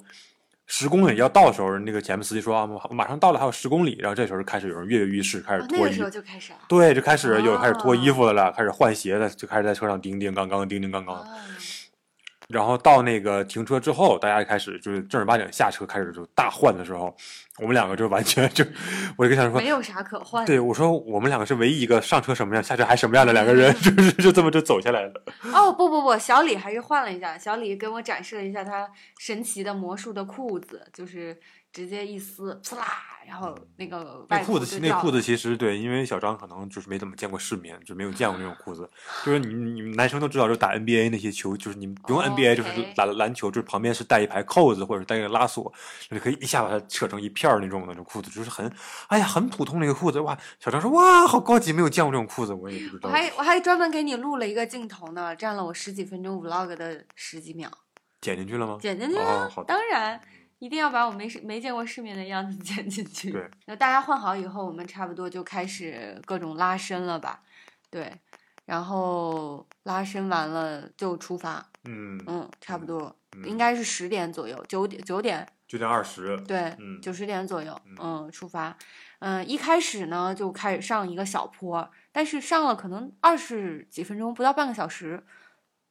[0.66, 3.98] 十公里要到的时候，那个前面司机说啊，马上到了，还有十公里。
[4.00, 6.10] 然后这时候开始有人跃跃欲试，开始脱衣服个时候。
[6.10, 6.60] 就开始了。
[6.68, 11.16] 对，就开始有开始脱衣哦服的了，开始换鞋的，就开始在车上叮叮当当、叮叮当当。
[11.16, 11.28] 哦
[12.54, 17.14] 然后到那个停车之后，大家开始就是正儿八经下车开始就大换的时候，
[17.58, 18.64] 我们两个就完全就，
[19.18, 20.48] 我就跟他说没，有啥可换的。
[20.48, 25.24] 对我说我们两个是唯一一个上车什么样，下车还什么样的两个人， 就是就这么就走下来了。
[25.52, 27.36] 哦不不不，小李还是换了一下。
[27.36, 28.88] 小李给我展示了一下他
[29.20, 31.36] 神奇的魔术的裤子，就是
[31.74, 32.86] 直接一撕，呲啦，
[33.28, 38.88] 然后那个外那裤子那裤子其实对，因为小张可能就是没怎么见过世面，就没有见过那种裤子。
[39.26, 45.74] 就是你你们男生都知道，就打 NBA 那些球，就是你们不用哦 NBA，、就是打篮球，就是旁边是带一排扣子或者带一个拉锁，
[46.12, 48.72] 就可以一下把它扯成一片儿那种那种裤子，就是很
[49.08, 50.38] 哎呀很普通的一个裤子哇。
[50.60, 53.10] 小张说哇好高级，没有见过这种裤子，我也不知道。
[53.10, 57.68] 我还我还专门给你录了一个镜头呢，占了我十几分钟 vlog 的十几秒，
[58.22, 58.78] 剪进去了吗？
[58.80, 59.24] 剪进去了。
[59.24, 59.74] 哦，好的。
[59.74, 60.22] 当然，
[60.64, 63.32] 一定要把我没世没见过世面的样子 剪进去。
[63.32, 67.42] 对，那大家换好以后，我们差不多就开始各种拉伸了吧？
[67.90, 68.10] 对，
[68.64, 71.66] 然后拉伸完了就出发。
[71.84, 76.38] 嗯，嗯，差不多，嗯应该是十点左右，九点九点，九点二十。
[76.48, 78.78] 对，嗯九十点左右，嗯嗯，出发。
[79.20, 85.26] 嗯，一开始呢就开始上一个小坡，但是上了可能二十几分钟，不到半个小时，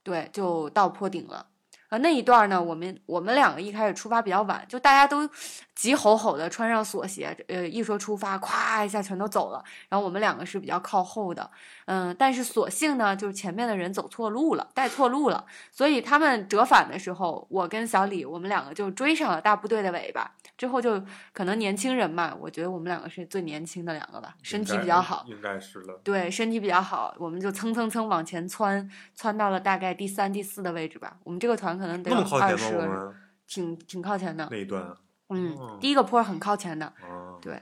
[0.03, 1.49] 对，就到坡顶了。
[1.93, 5.29] 呃，那一段呢，我们我们两个一开始出发比较晚，就大家都
[5.75, 9.63] 急吼吼的穿上锁鞋，呃，一说出发，咵一下全都走了。
[9.91, 11.51] 然后我们两个是比较靠后的，
[11.85, 20.33] 嗯，但是所幸呢，就是前面的人走错路了，带错路了，所以他们折返的时候，我跟小李我们两个就追上了大部队的尾巴。
[20.57, 21.03] 之后就
[21.33, 26.01] 可能年轻人嘛，我觉得我们两个是最年轻的两个吧，身体比较好，应该是了。
[26.05, 31.17] 对，身体比较好，我们就蹭蹭蹭往前窜，窜到了大概第三、第四的位置吧。
[31.25, 33.15] 我们这个团可能靠前十个人，我们
[33.47, 34.49] 挺挺靠前的。
[34.51, 34.97] 那一段啊。
[35.31, 36.87] 嗯哦，第一个坡很靠前的。
[37.03, 37.61] 哦对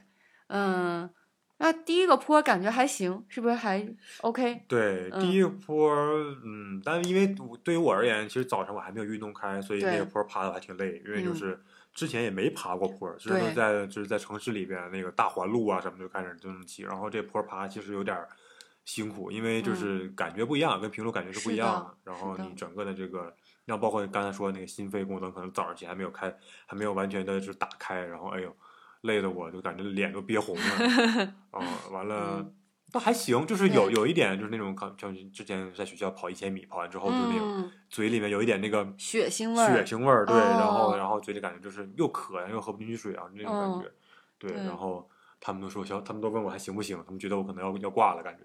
[0.48, 1.08] 嗯，
[1.58, 3.86] 那第一个坡感觉还行，是不是还
[4.22, 4.64] OK？
[4.66, 11.62] 对，嗯第一个坡儿，嗯，但因为对于我而言，其实早晨我还没有运动开，所以那个坡爬的还挺累，因为就嗯是
[11.94, 18.18] 之前也没爬过坡儿，只是在就是在城市里边那个大环路啊什么就开始就这么骑，然后这坡爬其实有点
[18.84, 23.32] 辛苦，因为就是感觉不一样，跟平路感觉是不一样的一样然后你整个的这个，
[23.64, 26.34] 然后包括刚才说的那个心肺功能，可能早上起还没有开，
[26.66, 28.56] 还没有完全的就是打开，然后哎呦，
[29.02, 32.36] 累的我就感觉脸都憋红了，啊、完了。
[32.38, 32.54] 嗯
[32.92, 43.92] 倒还行，就是有有一点就是那种，像像之前在学校跑一千米，跑完之后就是那种嗯，嘴里面有一点那个血腥味儿血腥味儿，对，然后哦然后嘴里感觉就是又渴呀又喝不进去水啊那种感嗯觉，
[44.40, 44.66] 对，对。
[44.66, 48.42] 然后他们都说小，他们都问我还行不行，他们觉得我可能要要挂了，感觉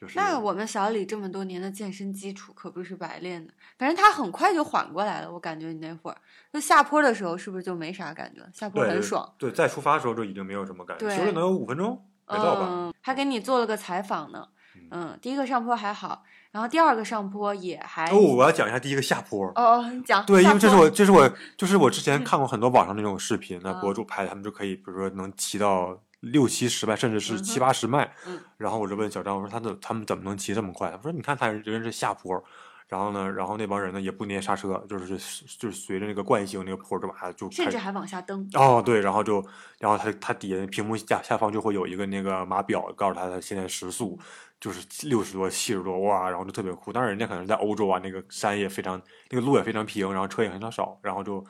[0.00, 5.30] 就是那我们小李这么多年的健身基础可不是白练的，反正他很快就缓过来了。
[5.30, 6.16] 我感觉你那会儿
[6.50, 8.48] 就下坡的时候，是不是就没啥感觉了？
[8.54, 9.30] 下坡很爽。
[9.36, 12.66] 对，在出发的时候就已经没有什么感觉，对修了能有五分钟没到吧？
[12.70, 14.48] 嗯，还给你做了个采访呢。
[14.76, 19.48] 嗯嗯，第一个上坡还好，然后第二个上坡也还哦，我要讲一下第一个下坡。
[19.48, 28.12] 哦哦，你讲对，因为这是我，这是我，就是我之前看过很多网上那种视频，那嗯博主拍，他们就可以，比如说能骑到六七十迈，甚至是七八十迈。
[28.26, 30.90] 嗯然后我就问小张，我说他怎他们怎么能骑这么快？
[30.90, 32.42] 他说你看他人是下坡，
[32.88, 35.16] 然后呢，然后那帮人呢也不捏刹车，就是
[35.58, 38.46] 就是随着那个惯性那个坡就把它就甚至还往下蹬。
[38.52, 39.42] 哦，对，然后就，
[39.78, 44.18] 然后他他底下屏幕下下方就会有一个那个码表，告诉他他现在时速
[44.60, 46.92] 就是六十多、七十多，哇，然后就特别酷。
[46.92, 51.42] 但是，人家可能在欧洲啊，那个山也非常，那个路也非常平，然后车也很少少，然后就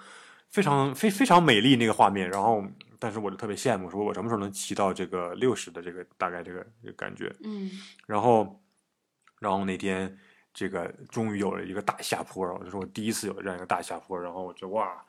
[0.51, 2.29] 非常非非常美丽那个画面。
[2.29, 2.63] 然后，
[2.99, 7.33] 但是我就特别羡慕，说我什么时候能骑到这个六十的这个大概这个这个感觉。
[7.43, 7.71] 嗯
[8.07, 8.61] 然后，
[9.39, 10.19] 然后那天
[10.53, 15.03] 这个终于有了一个大下坡，然后就是我第一次有这样一个大下坡，然后我就哇，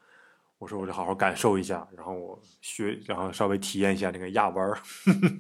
[0.60, 4.78] 我说我就好好感受一下，然后我学，然后稍微体验一下那个压弯儿，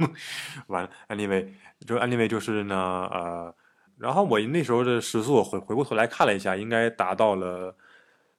[0.67, 1.47] 完了，anyway，
[1.85, 2.75] 就 anyway 就是呢，
[3.13, 3.55] 呃，
[3.97, 7.77] 然后我那时候的时速回回过头来看了一下，应该达到了。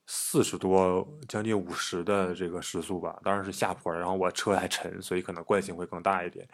[0.06, 6.46] 四十多，将近五十的这个时速吧，当然是下坡，然后我车还沉，所以可能惯性会更大一点。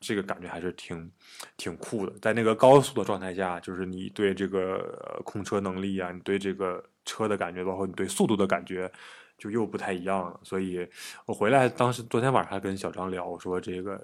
[0.00, 1.10] 这个感觉还是挺
[1.56, 2.12] 挺酷的。
[2.20, 8.90] 在那个高速的状态下，就是你对这个呃控车能力啊，你对这个车的感觉，包括你对速度的感觉，
[9.38, 10.40] 就又不太一样了。
[10.42, 10.88] 所以
[11.26, 14.02] 我回来，当时昨天晚上还跟小张聊，我说这个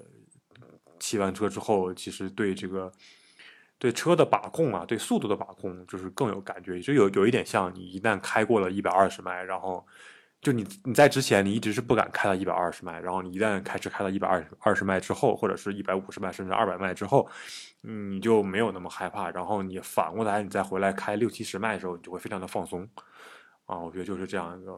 [0.99, 2.93] 骑完车之后，其实对这个。
[3.81, 9.87] 对车的把控啊，对速度的把控，就是更有感觉，就有有一点像你一旦开过了一百二十迈，然后
[10.43, 17.27] 就你你在之前你一直是不敢开到一百二十迈，然后你一旦开始开到一百二二十迈之后，或者是一百五十迈甚至二百迈之后，
[17.81, 22.87] 你就没有那么害怕，然后你反过来你再回来开六七十迈的时候，你就会非常的放松
[23.65, 24.73] 啊，我觉得就是这样一个，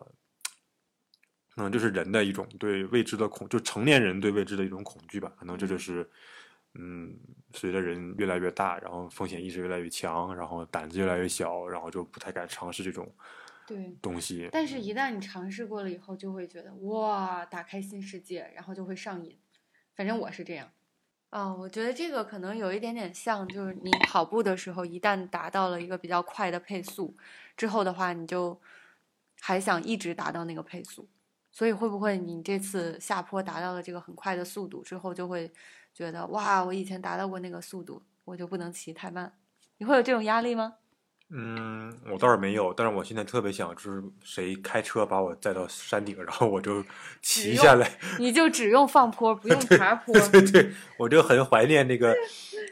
[1.57, 6.09] 可能就是人的一种对未知的恐，就成年人对未知的一种恐惧吧，可能这就是。
[7.55, 13.15] 随着人越来越大，然后风险意识越来越强，然后胆子越来越小，然后就不太敢尝试这种
[13.67, 13.97] 对。
[14.01, 14.49] 东西。
[14.51, 19.39] 但是，一旦你尝试过了以后，就会觉得哇，打开新世界，然后就会上瘾。
[19.95, 20.71] 反正我是这样。
[21.31, 27.15] 哦，我觉得这个可能有一点点像，就是你跑步的时候，一旦达到了一个比较快的配速
[27.57, 28.59] 之后的话，你就
[29.41, 31.09] 还想一直达到那个配速。
[31.51, 35.51] 所以，会不会你这次下坡达到了这个很快的速度之后，就会
[35.93, 39.33] 觉得哇，我以前达到过那个速度，我就不能骑太慢？
[39.79, 40.75] 你会有这种压力吗？
[41.35, 46.85] 嗯，我倒是没有，但是我现在特别想，就是谁开车把我载到山顶，然后我就
[47.23, 47.91] 骑下来。
[48.19, 50.13] 你就只用放坡，不用 爬坡。
[50.29, 52.15] 对对，我就很怀念那个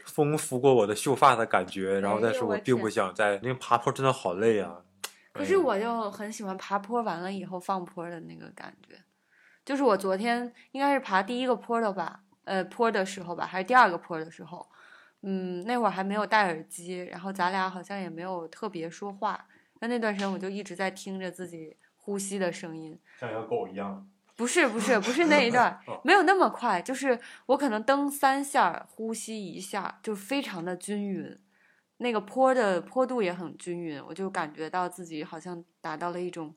[0.05, 4.81] 风拂过我的秀发的感觉，然后哎但是我并不想在因为爬坡真的好累啊。
[5.33, 9.01] 可是我就很喜欢爬坡完了以后放坡的那个感觉，
[9.65, 12.19] 就是我昨天应该是爬第一个坡的吧，
[12.51, 14.67] 呃，坡的时候吧，还是第二个坡的时候，
[15.21, 19.47] 嗯，那会儿还没有戴耳机，然后咱俩好像也没有特别说话，
[19.79, 24.05] 那那段时间我就一直在听着自己呼吸的声音，像条狗一样。
[24.35, 31.39] 不是不是不是那一段 没有那么快，就是我可能蹬三下，呼吸一下，就非常的均匀，
[31.97, 36.53] 那个坡的坡度也很均匀，我就感觉到自己好像达到了一种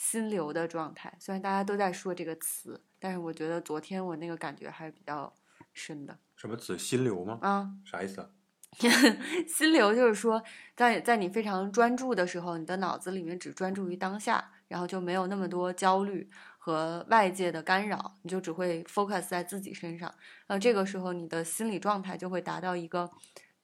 [0.00, 1.14] 心流的状态。
[1.20, 5.30] 虽然大家都在说这个词，但是我觉得昨天我那个感觉还是比较
[5.74, 6.78] 深的什么词？
[6.78, 7.38] 心流吗？
[7.42, 7.70] 啊。
[7.84, 8.30] 啥意思啊？
[9.46, 10.42] 心流就是说，
[10.74, 20.14] 在在你非常专注的时候，你的脑子里面只专注于当下，然后就没有那么多焦虑和外界的干扰，你就只会 focus 在自己身上。
[20.46, 23.10] 那这个时候，你的心理状态就会达到一个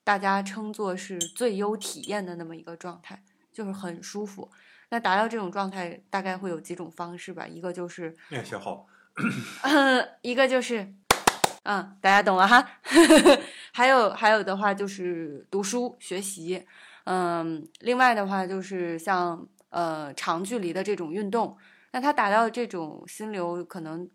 [0.03, 4.51] 大家称作是最优体验的那么一个状态，就是很舒服。
[4.89, 8.85] 那达到这种状态，大概会有几种方式吧，一个就是哎，小 好，
[10.21, 10.93] 一个就是，
[11.63, 12.65] 嗯，大家懂了哈。
[13.73, 16.65] 还有还有的话就是读书学习，
[17.05, 21.57] 嗯，另外的话就是像呃长距离的这种运动，
[21.91, 24.09] 那它达到这种心流可能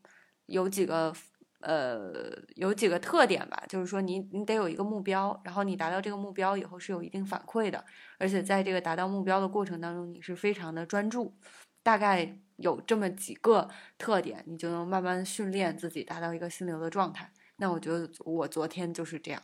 [0.46, 1.14] 有几个
[1.62, 2.12] 呃
[2.56, 7.84] 有几个特点吧，就是说你你得有一个目标，然后你达到这个目标以后是有一定反馈的，
[8.18, 11.34] 而且在这个达到目标的过程当中，你是非常的专注，
[11.82, 17.32] 大概有这么几个特点，你就能慢慢训练自己达到一个心流的状态。
[17.56, 19.42] 那我觉得我昨天就是这样，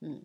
[0.00, 0.22] 嗯，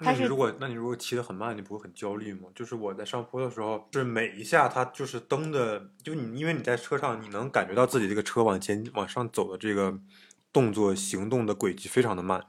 [0.00, 2.48] 那你如果那你如果骑得很慢，你不会很焦虑吗？
[2.54, 9.98] 就是我在上坡的时候，就是每一下它就是蹬的，就你因为你在车上，你能感觉到自己这个车往前往上走的这个
[10.52, 12.46] 动作行动的轨迹非常的慢，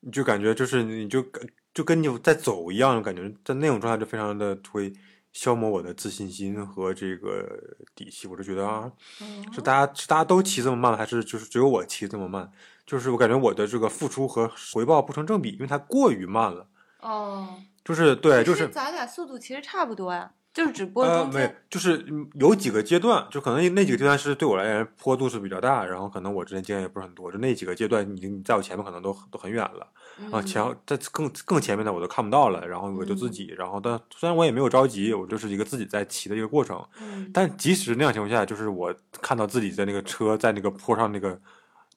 [0.00, 4.92] 你就感觉就是你就感就跟你在走一样，感觉在那种状态就非常的会
[5.32, 8.28] 消磨我的自信心和这个底气。
[8.28, 8.92] 我就觉得啊，
[9.22, 12.52] 嗯是大家是大家都骑这么慢，还是就是只有我骑这么慢？
[12.88, 16.66] 就是我感觉我的这个付出和回报不成正比，因为它过于慢了。
[17.00, 17.46] 哦，
[17.84, 29.86] 就是对，就是咱俩速度其实差不多呀，就是只不过呃，中没，就是嗯有几个阶段，就可能那几个阶段是对我来言坡度是比较大，然后可能我之前经验也不是很多，就那几个阶段，你你在我前面可能都都很远了。
[30.32, 30.46] 啊，嗯。
[30.46, 33.32] 前在更更前面的我都看不到了，然后我就自嗯。
[33.32, 37.30] 己，然后但虽然我也没有着急，我就是一个自己在骑的一个过程，嗯。
[37.32, 41.40] 但即使那样情况下，就是我看到自己在那个车在那个坡上那个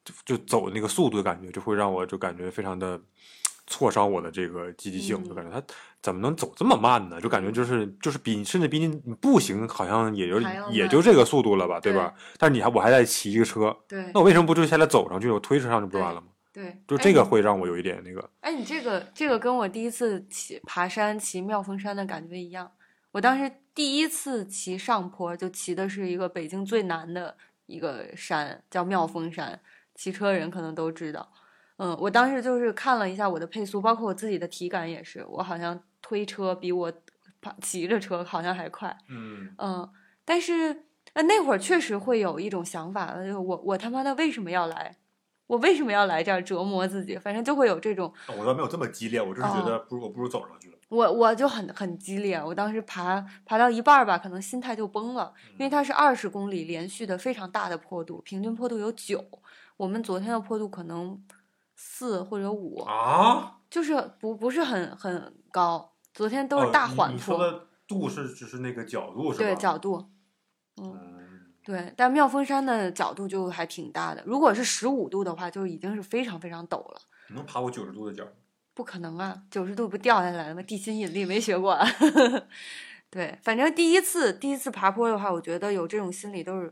[0.03, 2.99] 就就走那个速度的感觉，就会让我就感觉非常的
[3.67, 5.63] 挫伤我的这个积极性，就感觉他
[6.01, 7.21] 怎么能走这么慢呢？
[7.21, 10.41] 就感觉就是就是比甚至比你你步行好像也就
[10.71, 12.13] 也就这个速度了吧，对吧？
[12.37, 16.27] 但是你还我还在骑一个车，对那我为什么不就下来走上去，我推车上就不就完了吗？
[16.51, 22.69] 对，就这个会让我有一点那个，哎，你这个这个跟我第一次骑爬山骑妙峰山的感觉一样。
[23.11, 27.37] 我当时第一次骑上坡，就骑的是一个北京最难的
[27.67, 29.61] 一个山，叫妙峰山。
[30.01, 31.31] 骑车人可能都知道。
[31.77, 36.91] 嗯，我当时就是看了一下我的配速，包括我自己的体感也是，我好像推车比我
[37.61, 38.97] 骑着车好像还快。
[39.09, 39.87] 嗯，嗯，
[40.25, 44.97] 但是呃那会儿确实会有一种想法，呃我我他妈的为什么要来？
[45.45, 47.15] 我为什么要来这儿折磨自己？
[47.19, 50.77] 反正就会有这种我倒没有这么激烈，我就是觉得不如我不如走上去了。
[50.89, 59.23] 我我就很很激烈，我当时爬爬到一半儿吧，可能心态就崩了，因为它是二十公里连续的非常大的坡度，平均坡度有九，
[59.81, 61.19] 我们昨天的坡度可能
[61.75, 69.43] 四或者五，啊，就是不不是很很高，昨天都是哦大缓你你说坡，的度是只是那个角度是吧？
[69.43, 70.11] 对角度，
[70.79, 77.01] 嗯，对，但妙峰山的角度就还挺大的，如果是十五度的话，就已经是非常非常陡了。
[77.29, 78.23] 你能爬过九十度的角？
[78.75, 80.61] 不可能啊，九十度不掉下来了吗？
[80.61, 81.83] 地心引力没学过啊。
[83.09, 86.71] 对，反正第一次第一次爬坡的话，我觉得有这种心理都是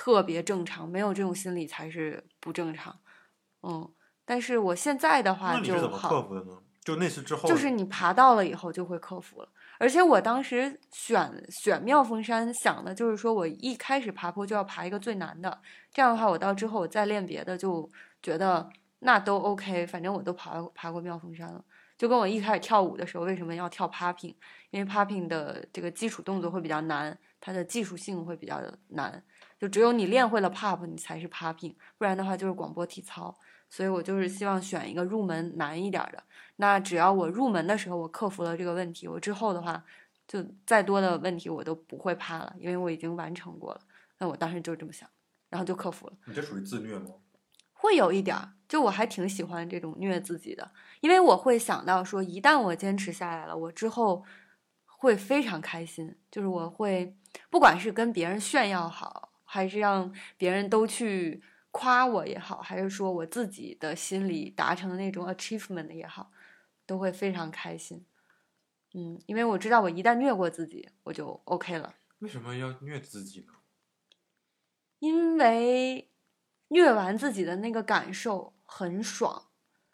[0.00, 2.98] 特别正常，没有这种心理才是不正常。
[3.62, 3.86] 嗯，
[4.24, 6.58] 但是我现在的话那你是怎么就好，克服的呢？
[6.82, 9.48] 就那次之后，就是你爬到了以后就会克服了。
[9.78, 15.60] 而且我当时选选妙峰山，想的就是说我一开始爬坡就要爬一个最难的，
[15.92, 17.86] 这样的话我到之后我再练别的就
[18.22, 18.70] 觉得
[19.00, 21.62] 那都 OK，反正我都爬爬过妙峰山了。
[21.98, 24.34] 就跟我一开始跳舞的时候为什么要跳 popping，
[24.70, 29.22] 因为 popping 的这个基础动作会比较难，它的技术性会比较难，
[29.60, 33.36] 就只有你练会了 pop，你才是 popping，不然的话就是广播体操。
[33.68, 36.20] 所以我就是希望选一个入门难一点儿的。
[36.56, 39.84] 那只要我入门的时候我克服了这个问题，我之后的话，
[40.26, 43.80] 就再多的问题我都不会怕了，因为我已经完成过了。
[44.18, 45.08] 那我当时就这么想，
[45.48, 46.12] 然后就克服了。
[46.24, 47.10] 你这属于自虐吗？
[47.72, 54.24] 会有一点儿，就我还挺喜欢这种虐自己的，因为我会想到说，一旦我坚持下来了，我之后
[54.84, 57.16] 会非常开心，就是我会
[57.48, 61.42] 不管是跟别人炫耀好，还是让别人都去
[61.72, 66.30] 夸我也好，还是说我自己的心里达成那种 achievement 也好，
[66.86, 68.06] 都会非常开心。
[68.94, 71.96] 嗯，因为我知道我一旦虐过自己，我就 OK 了。
[72.20, 73.54] 为什么要虐自己呢？
[75.00, 76.12] 因为
[76.68, 79.48] 虐完自己的那个感受很爽。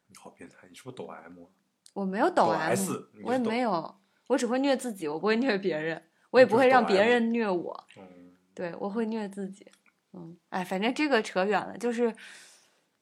[0.08, 0.68] 你好变态！
[0.68, 1.46] 你是不是抖 M？
[1.94, 7.86] 我没有抖抖 M，S，你我也没有，我只会虐自己，我不会虐别人，我也不会让别人虐我。
[7.96, 8.25] 嗯，
[8.56, 9.70] 对，我会虐自己。
[10.14, 12.10] 嗯，哎，反正这个扯远了，就是，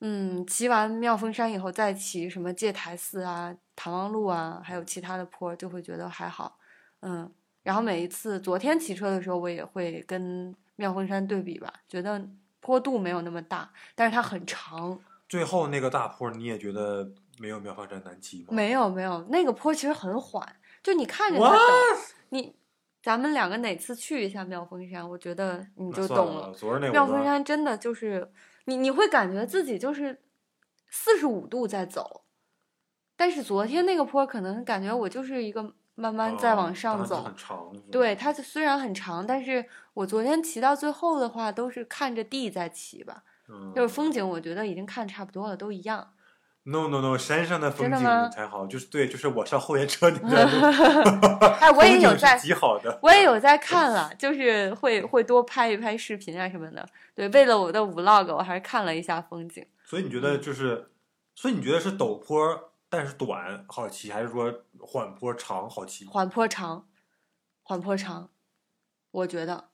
[0.00, 6.58] 嗯，骑完妙峰山以后再骑什么戒台寺啊、唐王路啊，还有其他的坡，就会觉得还好。
[7.02, 7.32] 嗯，
[7.62, 12.28] 然后每一次昨天骑车的时候，我也会跟妙峰山对比吧，觉得
[12.58, 14.98] 坡度没有那么大，但是它很长。
[15.28, 18.48] 最后那个大坡你也觉得没有妙峰山难骑吗？
[18.50, 21.54] 没有没有，那个坡其实很缓，就你看着它？
[21.54, 21.60] 陡，
[22.30, 22.56] 你
[23.04, 26.50] 咱们两个哪次去一下妙峰山，我觉得你就懂了。
[26.54, 28.32] 昨儿那妙峰山真的就是
[28.64, 30.22] 你你会感觉自己就是
[30.88, 32.22] 四十五度在走，
[33.14, 37.22] 但是昨天那个坡可能感觉我就是一个慢慢再哦往上它走。
[37.22, 37.70] 很长。
[37.92, 46.13] 对，，它虽然很长，但是我昨天骑到最后的话，都是看着地在骑吧，嗯就是风景，我觉得已经看差不多了，都一样。
[46.66, 50.66] No no no，山上的风景才好，就是对，就是我上后援车那段路，
[51.60, 52.98] 哎，我也有在 极好的。
[53.02, 56.88] 我也有在看了，就是会会多拍一拍视频啊什么的。
[57.14, 59.64] 对，为了我的 vlog，我还是看了一下风景。
[59.84, 60.90] 所以你觉得就是，
[61.34, 66.06] 所以你觉得是陡坡但是短好骑，还是说缓坡长好骑？
[66.06, 66.86] 缓坡长，
[67.62, 68.30] 缓坡长，
[69.10, 69.68] 我觉得，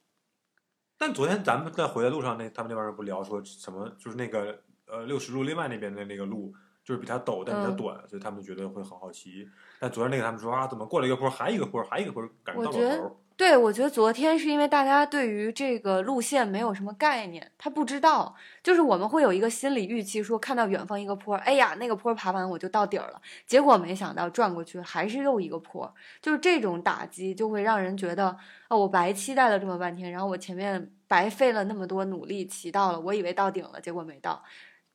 [0.99, 6.53] 但昨天咱们在回来路上，那他们那边人不聊说什么，就是那个呃六十路另外那边的那个路，
[6.91, 9.49] 就是比它陡，但比它嗯短，所以他们觉得会很好奇。
[9.79, 13.21] 但昨天那个他们说啊，怎么过了一个坡，还一个坡，还一个坡，感觉到头。
[13.37, 28.37] 对，我觉得昨天是因为大家对于这个路线没有什么概念，他不知道，就是我们会有一个心理预期，说看到远方一个坡，哎呀，那个坡爬完我就到底儿了，结果没想到转过去还是又一个坡，就是这种打击就会让人觉得，
[28.69, 34.43] 哦，我白期待了这么半天，然后我前面白费了那么多努力骑到了，我以为到顶了，结果没到。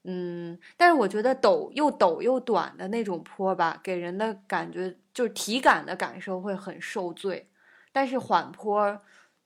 [0.07, 7.49] 嗯，但是我觉得陡又陡又短的那种坡吧，给人的感觉就是体感的感受会很受罪。
[7.91, 9.01] 但是缓坡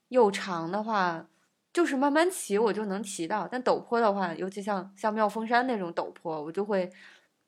[0.08, 1.26] 又长的话，
[1.72, 3.48] 就是慢慢骑我就能骑到。
[3.48, 6.90] 但陡坡的话，尤其像像妙峰山那种陡坡，我就会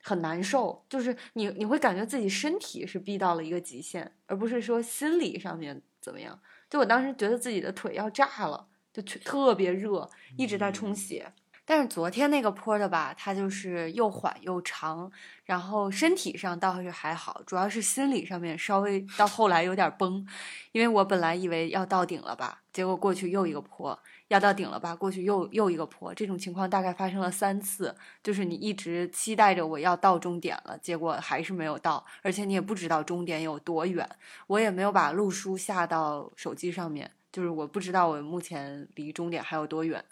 [0.02, 0.82] 很难受。
[0.88, 6.40] 就是你你会感觉自己身体是逼到了一个极限，而不是说心理上面怎么样。
[6.70, 10.08] 就我当时觉得自己的腿要炸了，就特特别热，
[10.38, 11.30] 一直在充血。
[11.64, 15.10] 但是昨天那个坡的吧，它就是又缓又长，
[15.44, 20.26] 然后身体上倒是还好，主要是心理上面稍微到后来有点崩，
[20.72, 23.96] 因为我本来以为要到顶了吧，结果过去又一个坡，
[24.26, 27.94] 要到顶了吧，过去又又一个坡，这种情况大概发生了三次，
[28.24, 34.08] 就是你一直期待着我要到终点了，结果还是没有到，而且你也不知道终点有多远，
[34.48, 40.04] 我也没有把路书下到手机上面，就是我不知道我目前离终点还有多远。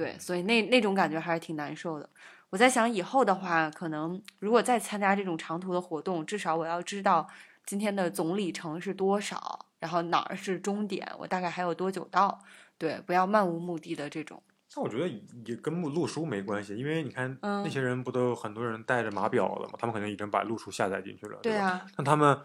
[0.00, 2.08] 对，所以那那种感觉还是挺难受的。
[2.48, 7.28] 我在想以后的话，可能如果再参加这种长途的活动，至少我要知道
[7.66, 12.42] 今天的总里程是多少，然后哪儿是终点，我大概还有多久到。
[12.78, 14.42] 对，不要漫无目的的这种。
[14.74, 15.06] 但我觉得
[15.44, 21.34] 也跟路书没关系，因为你看嗯那些人不都很多人带着码表的嘛，他们可能已经把路书下载进去了。
[21.34, 22.38] 吧，对啊，那他们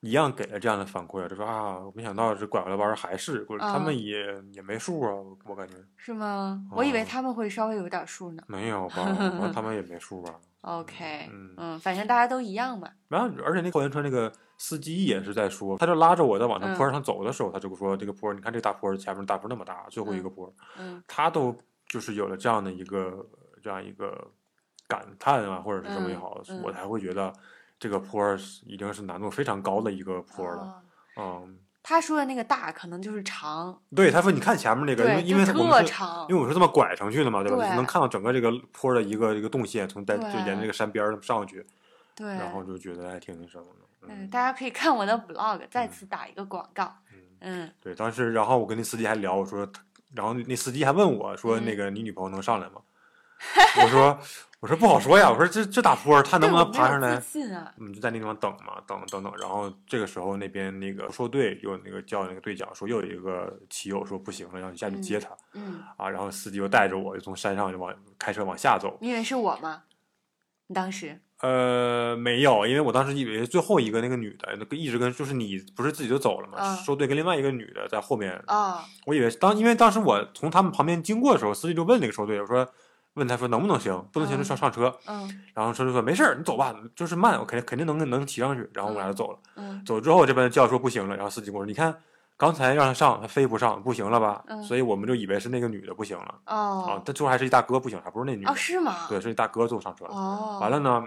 [0.00, 5.12] 一样给了这样的反馈，就说啊，我没想到这拐过来弯儿还是，或者他们嗯也也没数啊，
[5.46, 6.62] 我感觉是吗？
[6.70, 8.42] 我以为哦他们会稍微有点数呢。
[8.46, 10.34] 没有吧，他们也没数吧。
[10.62, 12.90] OK，嗯嗯，反正大家都一样嘛。
[13.08, 21.56] 然后，而且那高原车那个司机也是在说，他就拉着我在往那嗯坡上走的时候，他就说这个坡，你看这大坡前面大坡那么大，最后一个坡，嗯他都
[21.88, 23.24] 就是有了这样的一个
[23.62, 24.28] 这样一个
[24.88, 27.32] 感叹啊，或者是什么也嗯好，嗯我才会觉得
[27.78, 30.82] 这个坡是已经是难度非常高的一个坡了。
[31.16, 35.82] 哦嗯，他说的那个大可能就是长，对，他说你看前面那个，因为，因为就我们是。
[35.84, 36.42] 特长因为。
[36.42, 37.74] 我是这么拐上去的嘛，对吧？
[37.74, 41.64] 能看到整个这个坡的一个一个动线，从在就沿着这个山边儿上去，
[42.14, 44.08] 对，然后就觉得还挺那什么的。
[44.08, 46.92] 嗯，嗯大家可以看我的 vlog，再嗯次打一个广告。
[47.12, 47.20] 嗯。
[47.40, 49.66] 嗯对，当时然后我跟那司机还聊，我说，
[50.14, 52.80] 然后那司机还问我说，那嗯个你女朋友能上来吗？
[53.82, 54.18] 我说
[54.60, 57.40] 我说不好说呀，我说这这大坡他能不能爬上来自？
[57.40, 57.72] 信啊。
[57.78, 59.32] 嗯，就在那地方等嘛，等等等。
[59.38, 66.08] 然后这个时候那边那个说队又那个叫那个队长说又有一个骑友说不行了，让你下去接他、嗯，啊。
[66.08, 68.96] 然后司机又带着我就从山上就往开车往下走。
[69.00, 69.82] 你以为是我吗？
[70.68, 76.56] 你当时呃，没有，因为我当时以为最后一个那个女的，那个一直跟就是你不是自己就走了吗？
[76.58, 82.66] 嗯说队跟另外一个女的在后面哦，我以为是当因为当时我从他们旁边经过的时候，司机就问那个收队，我说
[83.16, 84.94] 问他说能不能行，不能行就上上车。
[85.06, 88.60] 嗯然后车就说没事儿，你走吧，就是慢，我肯定肯定能能骑上去。
[88.72, 89.38] 然后我们俩就走了。
[89.56, 91.94] 嗯走之后这边叫说不行了，然后司机跟我说你看
[92.36, 94.44] 刚才让他上，他非不上，不行了吧？
[94.48, 98.50] 嗯所以我们就以为是那个女的不行了啊哦，但最后还是一大哥不行，还不是那女的。
[98.50, 99.06] 哦是吗？
[99.08, 100.10] 对，是一大哥最后上车了。
[100.14, 101.02] 哦，完了呢，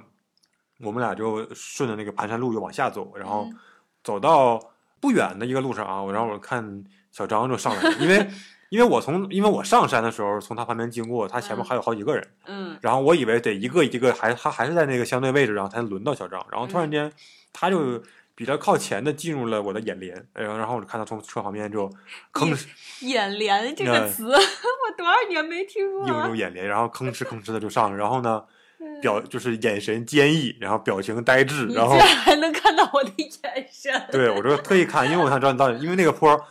[0.82, 3.56] 我们俩就顺着那个盘山路又往下走，然后嗯
[4.04, 4.60] 走到
[5.00, 8.28] 不远的一个路上啊，我然后我看小张就上来了，因为
[8.70, 11.68] 因为我从因为我上山的时候从他旁边经过，他前面嗯。
[11.68, 12.78] 还有好几个人，嗯。
[12.82, 16.92] 然后我以为得一个一个还他还是在那个相对位置，然后才能轮到小张，然后突然嗯。
[16.92, 17.12] 间
[17.52, 18.02] 他就
[18.36, 21.90] 比较靠前的进入了我的眼帘，然后然后我就看他从车旁边就
[22.32, 22.66] 吭哧
[23.02, 26.36] 眼帘这个呃词， 我多少年没听过映入。
[26.36, 28.44] 眼帘，然后吭哧吭哧的就上了，然后呢
[28.80, 29.02] 嗯。
[29.02, 36.42] 表就是眼神坚毅，然后表情呆滞，然后还能看到我的眼神，对，我就特意看，因为我想知道你到底，因为那个坡儿，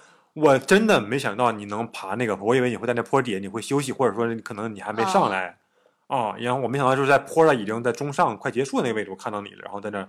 [0.41, 5.57] 我真的没想到你能爬那个坡，我以为你会在那坡底下你会休息，或者说你可能你还没上哦来
[6.07, 10.09] 啊、然后我没想到就是在坡上已经在中上快结束的那个位置，我看到你了，然后在那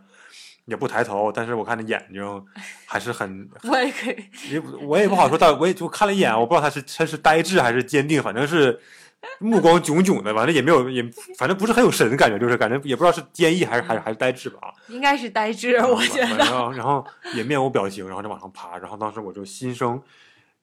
[0.65, 2.45] 也不抬头，但是我看那眼睛
[2.85, 4.15] 还是很， 我也可以。
[4.51, 8.79] 也不我也不好说但，我也就看了一眼，我不知道他是他是呆滞还是坚定，反正是。
[9.39, 11.03] 目光炯炯的，反正也没有，也
[11.37, 14.59] 反正不是很有神的，感觉就是感觉也不知道是坚毅还是还是还是呆滞吧。
[14.61, 17.05] 啊应该是呆滞，我觉得然后然后
[17.35, 20.01] 也面无表情，然后就往上爬，然后当时我就心生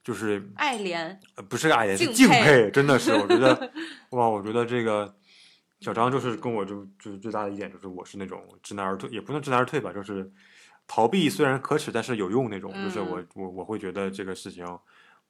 [0.02, 1.16] 就是爱怜。
[1.36, 3.70] 呃不是爱怜，是敬佩敬佩，真的是我觉得
[4.10, 5.14] 哇，我觉得这个
[5.80, 10.30] 小张就是跟我就就是最大的一点就是我是那种知难而退，也不能知难而退吧，就是
[10.86, 14.66] 逃避虽然可耻，但是有用那种，就是我我我会觉得这个事情。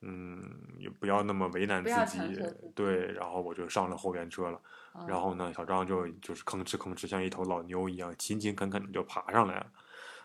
[0.09, 0.40] 嗯，
[0.78, 2.40] 也不要那么为难自己
[2.76, 4.61] 对，然后我就上了后边车了。
[4.98, 9.66] 嗯然后呢，小张就就是吭哧吭哧像一头老牛一样，勤勤恳恳的就爬上来了。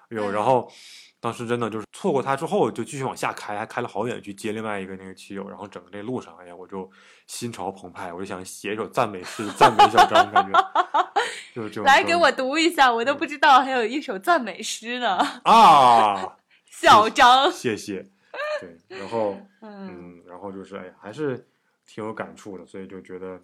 [0.09, 0.71] 哎呦，然嗯后
[1.19, 5.49] 当时真的就是错过他之后，就继续往下开，还开了好远去接另外一个那个骑友。
[5.49, 6.89] 然后整个这路上，哎呀，我就
[7.27, 10.71] 心潮澎湃，我就想写一首赞美诗赞美小张，感觉
[11.53, 15.17] 就是这种来给我读一下，我都不知道还有一首赞美诗呢。
[15.43, 16.38] 啊，
[16.71, 18.09] 小张，谢谢。
[18.62, 21.45] 对，然后 嗯嗯，然后就是哎呀，还是
[21.86, 23.36] 挺有感触的，所以就觉得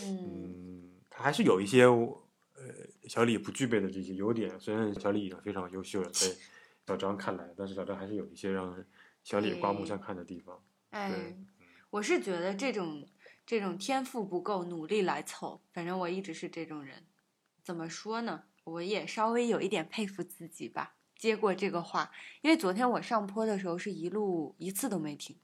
[0.00, 2.14] 嗯嗯，他还是有一些呃
[3.08, 4.58] 小李不具备的这些优点。
[4.58, 6.28] 虽然小李已经非常优秀了，在
[6.86, 8.82] 小张看来，但是小张还是有一些让
[9.24, 10.62] 小李刮目相看的地方。
[10.90, 11.36] 哎对，
[11.90, 13.06] 我是觉得这种
[13.44, 15.60] 这种天赋不够，努力来凑。
[15.72, 17.04] 反正我一直是这种人。
[17.62, 18.44] 怎么说呢？
[18.64, 20.93] 我也稍微有一点佩服自己吧。
[21.16, 22.10] 接过这个话，
[22.42, 25.36] 因为昨天我上坡的时候是一路一次都没停，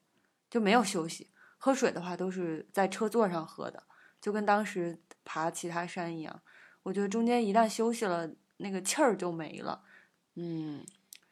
[0.50, 1.30] 就没有休息。
[1.58, 3.82] 喝水的话都是在车座上喝的，
[4.20, 6.42] 就跟当时爬其他山一样。
[6.82, 9.82] 我觉得中间一旦休息了，那个气儿就没了。
[10.36, 10.84] 嗯，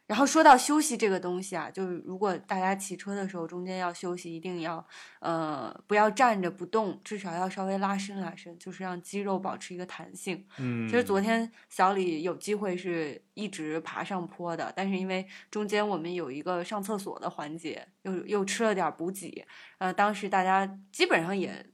[0.09, 4.84] 然后说到休息这个东西啊，就是如果大家骑车的时候中间要休息，一定要
[5.20, 10.46] 呃不要站着不动，至少要稍微拉伸拉伸，就是让肌肉保持一个弹性。
[10.56, 19.46] 嗯，其实昨天小李有机会是一直爬上坡的，但是因为中间我们有一个上厕所的环节，又又吃了点补给，
[19.76, 21.66] 呃，当时大家基本上也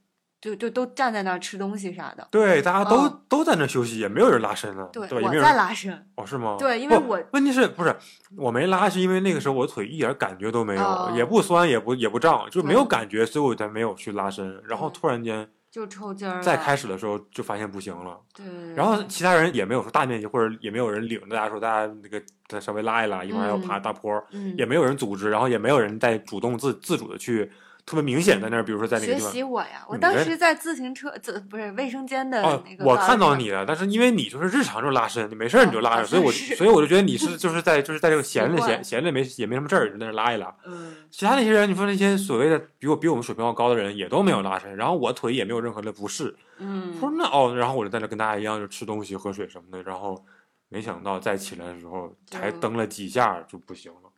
[0.45, 2.29] 就就都站在那儿吃东西啥的。
[2.31, 5.23] 对，大家都、嗯都在那休息，也没有人拉伸呢，对，对？
[5.23, 6.07] 也我在没有人拉伸。
[6.17, 6.57] 哦，是吗？
[6.59, 7.97] 对因为我问题是不是
[8.37, 14.63] 我没拉，是因为那个时候我腿一点感觉都没有，哦也不酸，也不也不胀，就没有感觉，所以我才没有去拉伸。
[14.69, 16.43] 然后突然间就抽筋儿了。
[16.43, 27.51] 再开始的时候就发现不行了，对，对然后其他人也没有说大面积，或者也没有人领着大家说大家那个再稍微拉一拉，一会儿还要爬嗯大坡，嗯，也没有人组织，然后也没有人在主动自自主的去
[27.87, 29.33] 特别明显在那儿，比如说在那个学地方。
[29.33, 32.85] 习我呀，我当时在自行车自不是卫生间的哦那，个。
[32.85, 33.51] 我看到你。
[33.51, 40.55] 了，但是因为你就是日常就拉伸，你没事儿你就拉哦着，所以我所以我就觉得你是就是在就是在这个闲着闲闲着没也没什么事儿，就在那拉一拉。
[40.65, 46.35] 嗯，其他那些人，你说那些所谓的比我比我们水平要高的人，也都没有拉伸，然后我腿也没有任何的不适。
[46.59, 50.25] 嗯，说那哦，然后我就在那跟大家一样，就吃东西、喝水什么的，然后
[50.71, 54.11] 没想到再起来的时候，才蹬了几下就不行了。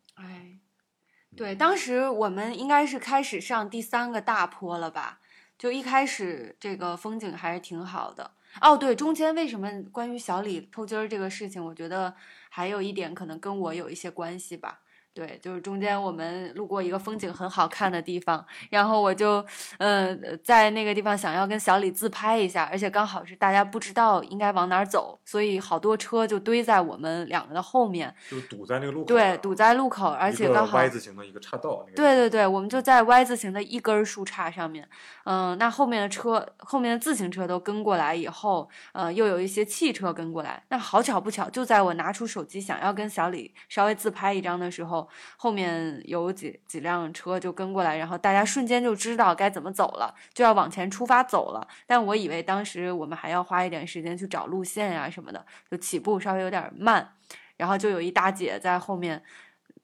[1.36, 5.20] 对，当时我们应该是开始上第三个大坡了吧？
[5.58, 8.30] 就一开始这个风景还是挺好的。
[8.62, 12.14] 哦，对，中间为什么关于小李抽筋儿这个事情，我觉得
[12.48, 14.80] 还有一点可能跟我有一些关系吧。
[15.16, 19.42] 对，就是中间我们路过一个风景很好看的地方，然后我就，
[19.78, 20.14] 呃，
[20.44, 31.82] 在那个地方想要跟小李自拍一下，而且刚好是大家不知道应该往哪儿走，所以好多车就堆在我们两个的后面，就堵在那个路口对，堵在路口，而且刚好 Y 字形的一个岔道。
[31.86, 34.86] 那个对对对，我们就在 Y 字形的一根树杈上面，
[35.24, 40.62] 嗯、那后面的车、后面的自行车都跟过来以后，呃，又有一些汽车跟过来。
[40.68, 45.05] 那好巧不巧，就在我拿出手机想要跟小李稍微自拍一张的时候，
[45.36, 51.68] 后面有几几辆车就跟过来，然后大家瞬间就知道该怎么走了，就要往前出发走了。
[51.86, 57.14] 但我以为当时我们还要花一点时间去找路线呀、什么的，就起步稍微有点慢，
[57.56, 59.22] 然后就有一大姐在后面。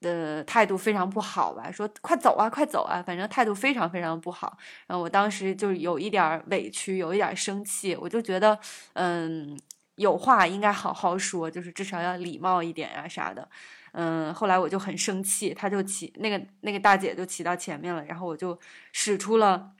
[0.00, 4.58] 的态度非常不好吧，说快走啊，快走啊，反正态度非常非常不好。
[4.88, 8.58] 然后我当时就有一点委屈，有一点生气，我就觉得，
[8.94, 9.56] 嗯，
[9.94, 13.48] 有话应该好好说，就是至少要礼貌一点啊啥的。
[13.92, 18.58] 嗯，后来我就很生气，他就骑那个那个大姐就骑到前面了，然后我就
[18.92, 19.72] 使出了。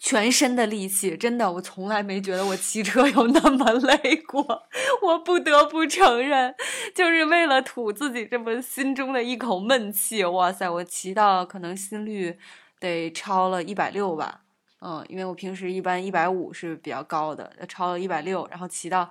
[0.00, 4.68] 全身的力气，真的，我从来没觉得我骑车有那么累过。
[5.02, 6.54] 我不得不承认，
[6.94, 10.24] 就是为了吐自己这么心中的一口闷气。
[10.24, 12.38] 哇塞，我骑到可能心率
[12.78, 14.42] 得超了一百六吧，
[14.80, 19.10] 嗯，因为我平时一般一百五是比较高的，超了一百六，然后骑到。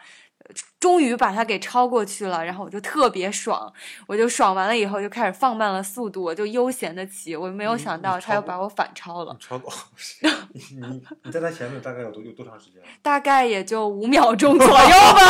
[0.79, 3.71] 终于把它给超过去了，然后我就特别爽，
[4.07, 9.73] 我就爽完了以后就开始放慢了速度，我就悠闲的骑，我没有想到他又把我反超了，超过
[10.53, 12.81] 你你你在他前面大概有多有多长时间？
[13.01, 15.21] 大概也就五秒钟左右吧。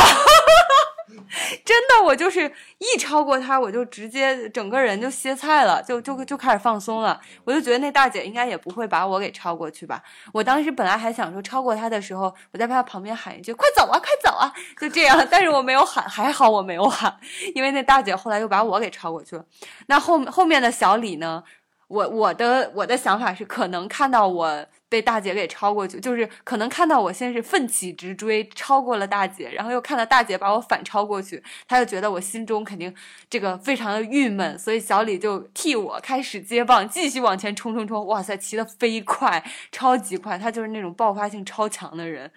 [1.64, 7.20] 真的，我就是一超过他，我就直接整个人就歇菜了，就就就开始放松了。
[7.46, 10.04] 我就觉得那大姐应该也不会把我给超过去吧。
[10.34, 15.26] 我当时本来还想说，超过她的时候，我在她旁边喊一句“快走啊，快走啊”，就这样。
[15.32, 17.18] 但是我没有喊，还好我没有喊，
[17.56, 19.46] 因为那大姐后来又把我给超过去了。
[19.88, 21.44] 那后后面的小李呢？
[21.88, 32.94] 我我的我的想法是，可能看到我被大姐给超过去，就是可能看到我先是奋起直追，超过了大姐，然后又看到大姐把我反超过去，他就觉得我心中肯定
[33.30, 42.30] 这个非常的郁闷，所以小李就替我开始接棒，继续往前冲冲冲，哇塞，骑得飞快，超级快，他就是那种爆发性超强的人，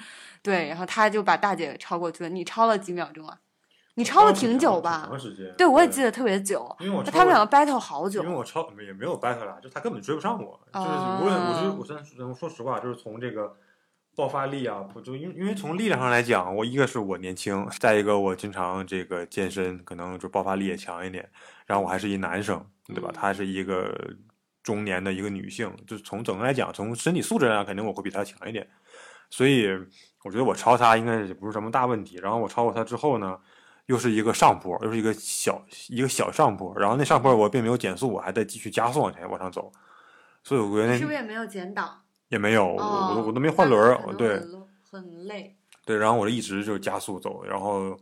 [0.43, 2.31] 对，然后他就把大姐超过去了。
[2.31, 3.37] 你超了几秒钟啊？
[4.01, 5.05] 你超了挺久吧？
[5.11, 5.55] 长时间。
[5.59, 6.75] 对，我也记得特别久。
[6.81, 8.23] 因为我他们两个 battle 好久。
[8.23, 10.59] 因为我超也没有 battle 啦，就他根本追不上我。
[10.73, 13.55] 就是无论我是我现在说实话，就是从这个
[14.17, 21.29] 爆发力啊，不就因因为从力量上来讲，我一个是我年轻，再一个我经常这个健身，可能就爆发力也强一点。
[21.67, 23.11] 然后我还是一男生，对吧？
[23.13, 23.95] 她是一个
[24.63, 28.67] 中年的一个女性，就是从整个来讲，从身体素质上肯定我会比她强一点。
[29.29, 29.69] 所以
[30.25, 32.17] 我觉得我超她应该也不是什么大问题。
[32.17, 33.39] 然后我超过她之后呢？
[33.91, 39.73] 又是一个上坡，又是一个小一个小上坡，然后那上坡我并没有减速，我还在继续加速往前往上走，
[40.45, 42.01] 所以我觉得是不是也没有减档？
[42.29, 44.41] 也没有，我我我都没换轮儿，对，
[44.89, 45.57] 很累。
[45.85, 47.99] 对，然后我就一直就加速走，然后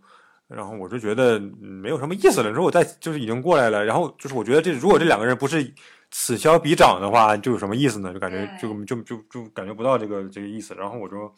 [0.47, 2.51] 然后我就觉得没有什么意思了。
[2.51, 5.73] 你说我再就是已经过来了，然后就是我觉得这如果这两个人不是
[6.11, 8.13] 此消彼长的话，就有什么意思呢？
[8.13, 10.75] 就感觉就就就就感觉不到这个这个意思。
[10.75, 11.33] 然后我就。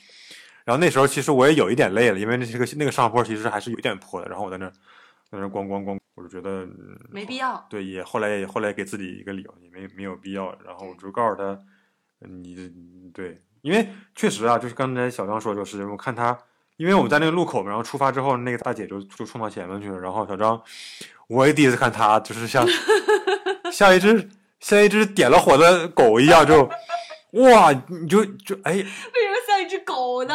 [0.71, 4.29] 然后那时候其实我也有一点累了，因为那个那个上坡其实还是有点坡的。
[4.29, 6.65] 然后我在那在那咣咣咣，我就觉得
[7.11, 7.67] 没必要。
[7.69, 10.57] 对，也后来也后来给自己一个理由，也没没有必要。
[10.65, 11.59] 然后我就告诉他，
[12.21, 12.55] 你
[13.13, 16.39] 对，因为确实啊，就是刚才小张说，就是我看他，
[16.77, 19.99] 因为我们在那个路口嘛，然后出发之后，那个大姐就就冲到前面去了。
[19.99, 20.63] 然后小张，
[21.27, 22.65] 我也第一次看他，就是像
[23.73, 24.29] 像一只
[24.61, 26.71] 像一只点了火的狗一样，就
[27.33, 28.75] 哇，你就就哎。
[28.75, 29.40] 像一
[29.71, 30.35] 只狗呢，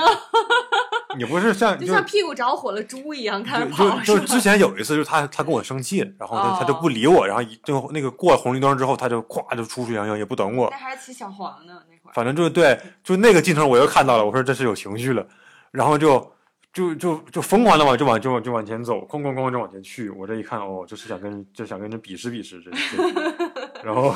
[1.17, 3.99] 你不是像 就像屁股着火了猪一样开始跑。
[3.99, 10.69] 就就之前有一次，就是他他跟我生气，然后他他就不理我，然后一就那个过红绿灯之后，他就咵就出去洋洋，也不等我。
[10.71, 12.13] 那还是骑小黄呢那会儿。
[12.13, 15.27] 反正就对，就那个镜头我又看到了，我说这是有情绪了，
[15.71, 16.31] 然后就
[16.71, 20.09] 就就就疯狂的往就往就往就往前走，哐哐哐就往前去。
[20.09, 23.44] 我这一看哦，就是想跟就想跟人比试比试这这。
[23.85, 24.15] 然后，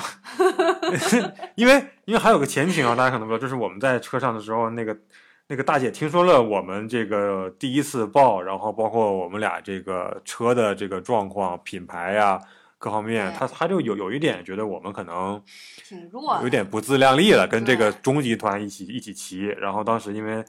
[1.54, 4.98] 因为因为还有个前情啊，大家可能不知道，就是我们在车上的时候，那个
[5.46, 12.42] 那个大姐听说了我们这个第一次报，然后包括我们俩这个车的这个状况、品牌呀
[12.80, 15.40] 各方面，她她就有有一点觉得我们可能
[15.88, 19.46] 挺弱，有点不自量力了，跟这个中集团一起一起骑。
[19.46, 20.44] 然后当时因为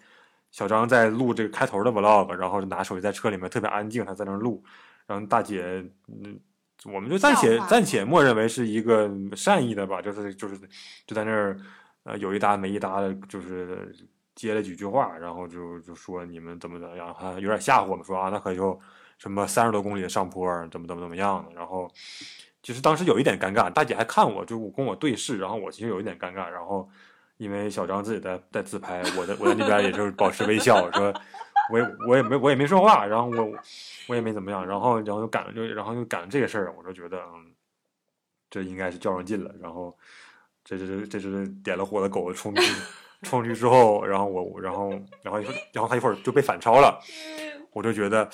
[0.50, 4.64] 小张在录这个开头的 vlog，然后就拿手机在车里面特别安静，他在那录，
[5.06, 6.40] 然后大姐嗯。
[6.84, 10.56] 我们就暂且暂且默认为是一个善意的吧，就是就是
[11.06, 11.54] 就在那儿，
[12.04, 13.94] 呃，有一搭没一搭的，就是
[14.34, 18.80] 接了几句话，然后就就说你们怎么怎么样，还有点吓唬我们说啊，那可就
[19.18, 21.52] 什么三十多公里的上坡，怎么怎么怎么样的。
[21.54, 21.86] 然后
[22.62, 26.48] 其实当时有一点尴尬，大姐还看我，就跟我对视，然后我其实有一点尴尬。
[26.48, 26.88] 然后
[27.36, 31.12] 因为小张自己在在自拍，我在我在那边也就是保持微笑，说
[31.70, 33.54] 我也我也没我也没说话，然后我。
[34.11, 37.54] 我也没怎么样，然后，然后又赶就，然后又赶这个事儿，我就觉得，嗯，
[38.50, 39.54] 这应该是较上劲了。
[39.62, 39.96] 然后，
[40.64, 42.72] 这这这是点了火的狗冲出去，
[43.22, 44.90] 冲出去之后，然后我，然后，
[45.22, 47.00] 然后一会，然后他一会儿就被反超了。
[47.72, 48.28] 我就觉得，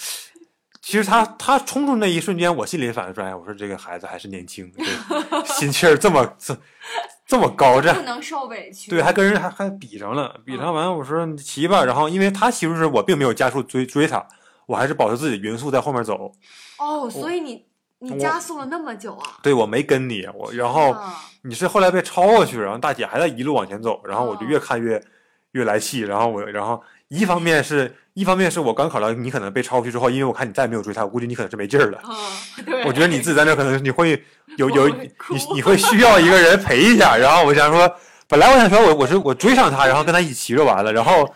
[0.81, 4.72] 其实他他冲出那一瞬间，我心里反应出来，我说这个孩子还是年轻，
[5.45, 6.57] 心气儿这么这
[7.27, 8.91] 这么高，这不能受委屈。
[8.91, 11.85] 对，还跟人还还比上了，比上完，我说你骑吧。
[11.85, 14.27] 然后，因为他其实是我并没有加速追追他。
[14.67, 16.31] 我还是保持自己匀速在后面走。
[16.79, 17.64] 哦，所以你
[18.01, 19.39] 你加速了那么久啊？
[19.43, 20.95] 对，我没跟你，我然后
[21.43, 25.03] 你是后来被超过去，然后大姐还在一路往前走，然后我就越看越
[25.53, 32.03] 越来气，然后我然后一方面是一方面是我刚考到你可能被超过去之后，因为我看你再也没有追他，我估计你可能是没劲儿了。
[32.64, 34.23] 对，我觉得你自己在那可能你会
[34.59, 35.11] 有有你
[35.55, 37.91] 你会需要一个人陪一下，然后我想说，
[38.29, 41.33] 本来我想说我我是我追上他，然后跟他一起骑就完了，然后。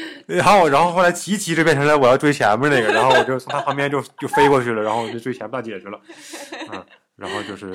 [0.26, 6.00] 然后，然后后来骑骑就变成了我要追前面那个，然后我就从他旁边就就飞过去了，然后我就追前面大姐去了，
[6.72, 6.84] 嗯，
[7.16, 7.70] 然后就是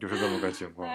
[0.00, 0.88] 就是这么个情况。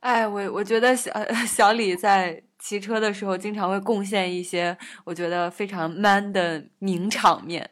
[0.00, 1.10] 哎，我我觉得小
[1.46, 7.68] 小李在骑车的时候经常会贡献一些我觉得非常 man 的名场面。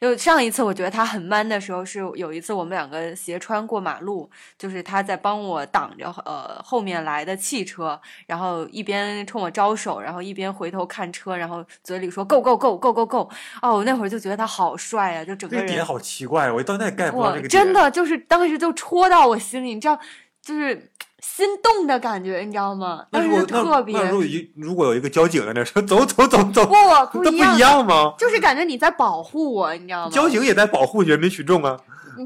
[0.00, 13.28] 就上一次我觉得他很 man 的时候，是有一次我们两个斜穿过马路，就是他在帮我挡着呃后面来的汽车，然后一边冲我招手，然后一边回头看车，然后嘴里说 go go go go go go。
[13.60, 15.66] 哦，我那会儿就觉得他好帅啊，就整个人。
[15.66, 19.98] 点好奇怪，我到那 get 不到这个真的就是当时就戳到我心里，你知道，
[20.40, 20.90] 就是。
[21.20, 23.04] 心动的感觉，你知道吗？
[23.10, 28.14] 但是特别，那如果一如果有一个交警在那说走走走走，不，不一样吗？
[28.18, 30.10] 就是感觉你在保护我，你知道吗？
[30.10, 31.76] 交警也在保护人民群众啊。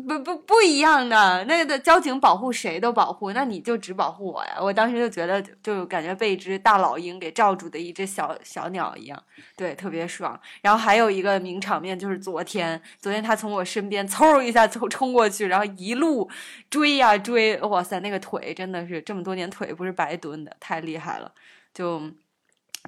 [0.01, 4.57] 不不不一样的，那个交警保护谁都保护，那你就只保护我呀！
[4.61, 9.22] 我当时就觉得，就感觉被一只大老鹰给罩住的一只小小鸟一样，
[9.57, 10.40] 对，特别爽。
[10.61, 16.30] 然后还有一个名场面就是昨天，昨天他从我身边嗖一下冲冲过去，然后一路
[16.70, 21.32] 追呀追，哇塞，那个腿真的是这么多年腿不是白蹲的，太厉害了，
[21.72, 22.03] 就。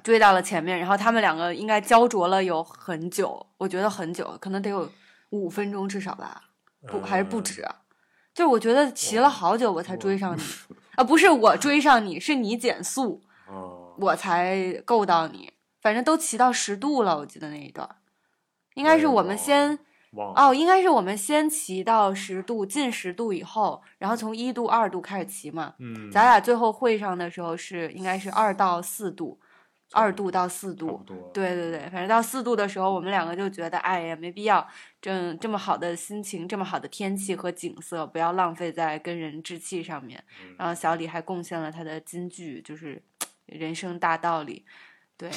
[0.03, 4.91] 追到了前面，然后他们两个应该焦灼了有很久，我觉得很久，可能得有
[5.29, 6.41] 五分钟至少吧，
[6.87, 7.65] 不还是不止，
[8.33, 10.41] 就我觉得骑了好久我才追上你，
[10.95, 13.21] 啊不是我追上你，是你减速，
[13.97, 17.89] 我才够到你，反正都骑到十度了，我记得那一段，
[18.75, 19.79] 应该是我们先，
[20.35, 29.39] 哦应该是我们先骑到十度近十度以后，然后从一度二度开始骑嘛，嗯，咱俩最后会上的时候是应该是二到四度。
[29.93, 30.99] 二度到四度，
[31.31, 34.67] 对对对，反正到四度的时候，我们两个就觉得，哎呀，没必要，
[35.05, 40.23] 这这么好的心情，这么好的天气和景色，不要浪费在跟人置气上面。
[40.57, 42.99] 然后小李还贡献了他的金句，就是
[43.45, 44.65] 人生大道理。
[45.15, 45.29] 对，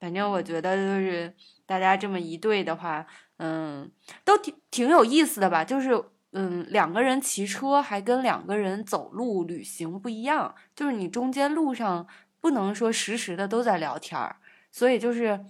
[0.00, 1.32] 反正我觉得就是
[1.64, 3.88] 大家这么一对的话，嗯，
[4.24, 5.62] 都挺挺有意思的吧。
[5.64, 5.90] 就是
[6.32, 12.04] 嗯，两个人骑车还跟两个人走路旅行不一样，就是你中间路上。
[12.40, 14.36] 不能说时时的都在聊天儿，
[14.70, 15.44] 所以就是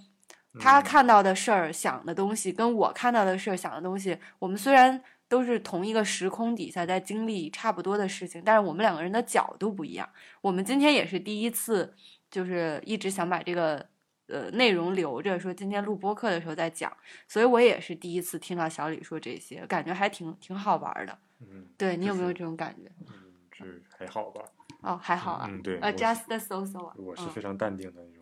[0.57, 10.09] 他看到的事儿、想的东西，跟我看到的事儿、想的东西，我们虽然都是同一个时空底下在经历差不多的事情，但是我们两个人的角度不一样。
[10.41, 11.93] 我们今天也是第一次，
[12.31, 13.85] 就是一直想把这个
[14.27, 16.91] 呃内容留着，说今天录播课的时候再讲，
[17.27, 21.15] 所以我也是第一次听到小李说这些，感觉还挺挺好玩的。
[21.41, 22.91] 嗯，对你有没有这种感觉？
[23.07, 23.13] 嗯，
[23.55, 24.41] 是还好吧。
[24.81, 25.47] 哦，还好啊。
[25.47, 25.77] 嗯，对。
[25.79, 26.93] 呃，just so so 啊。
[26.97, 28.18] 我是非常淡定的那种。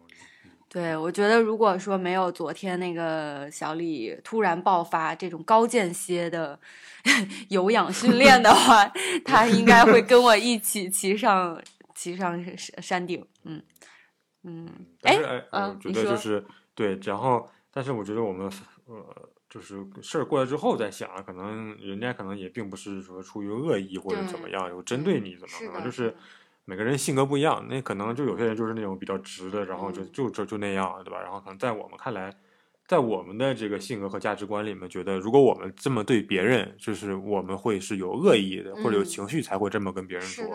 [0.70, 6.60] 对，我觉得如果说没有昨天那个小李突然爆发这种高间歇的
[7.50, 8.86] 有氧训练的话，
[9.24, 11.62] 他应该会跟我一起骑上
[11.96, 13.26] 骑上山山顶。
[13.44, 13.62] 嗯
[14.44, 14.68] 嗯。
[15.04, 15.18] 哎，
[15.52, 16.46] 我觉得就是
[16.76, 18.52] 对，然后，但是我觉得我们
[18.86, 19.30] 呃。
[19.50, 26.14] 就是事儿过来之后再想，可能人家可能也并不是说出于恶意或者怎么样，有针对你怎么可能就是
[26.70, 31.18] 每个人性格不一样，那可能就有些人就是那种比较直的，然后就就就就那样，对吧？
[31.22, 32.30] 然后可能在我们看来，
[32.86, 40.46] 在我们的这个性格和价值观里面，觉得如果我们这么对别人，就是我们会是有恶意的，或者有情绪才会这么跟别人说。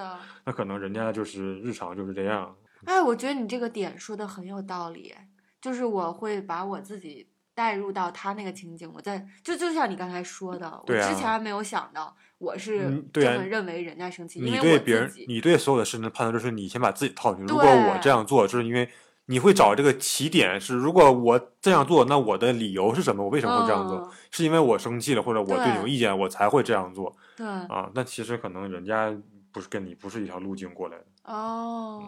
[0.44, 2.54] 那可能人家就是日常就是这样。
[2.84, 5.14] 哎，我觉得你这个点说的很有道理，
[5.62, 7.26] 就是我会把我自己。
[7.54, 17.52] 带入到他那个情景，我在就就像你刚才说的，我之前还没有想到我是这么认为人家生气，你对别人，你对所有的事情的判断就是你先把自己套进去。
[17.52, 18.88] 如果我这样做，就是因为
[19.26, 23.22] 你会找这个起点是，如果我这样做，那我的理由是什么？
[23.22, 24.10] 我为什么会这样做？
[24.32, 27.14] 是因为我生气了，或者我对你有意见，我才会这样做。
[27.36, 29.16] 对啊，那其实可能人家
[29.52, 31.04] 不是跟你不是一条路径过来的。
[31.22, 32.02] 哦。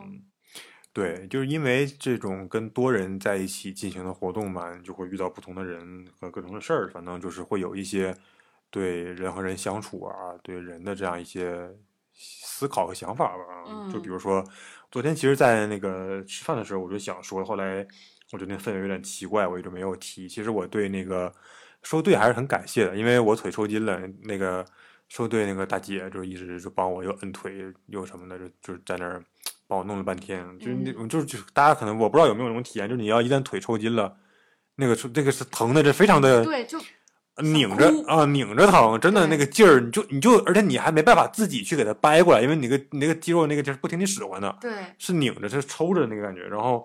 [0.93, 8.15] 对，就是因为这种跟多人在一起进行的活动嘛，就会遇到不同的人和各种的事儿，反正就是会有一些
[8.75, 11.71] 对人和人相处啊，对人的这样一些
[12.13, 13.45] 思考和想法吧。
[13.93, 14.45] 就比如说，
[14.91, 17.87] 昨天其实，在那个吃饭的时候，我就想说，后来
[18.33, 20.29] 我觉得那氛围有点奇怪，我一直没有提。
[20.29, 21.33] 其实我对那个
[21.85, 24.67] 收队还是很感谢的，因为我腿抽筋了，那个
[25.09, 29.25] 收队那个大姐就一直就帮我又摁腿又什么的，就就是在那儿。
[29.67, 34.15] 帮我弄了半天，就是那种，就是就大家可能我不知道有没有那种体验，就是你要一旦腿抽筋了，
[34.75, 36.79] 那个这个是疼的，这非常的对，就
[37.43, 46.85] 拧着啊，拧着疼，真的那个劲儿，你就你就，而且你还没办法自己去给它掰过来，因为你个你那个肌肉那个就是不听你使唤的，对，是拧着，是抽着那个感觉，然后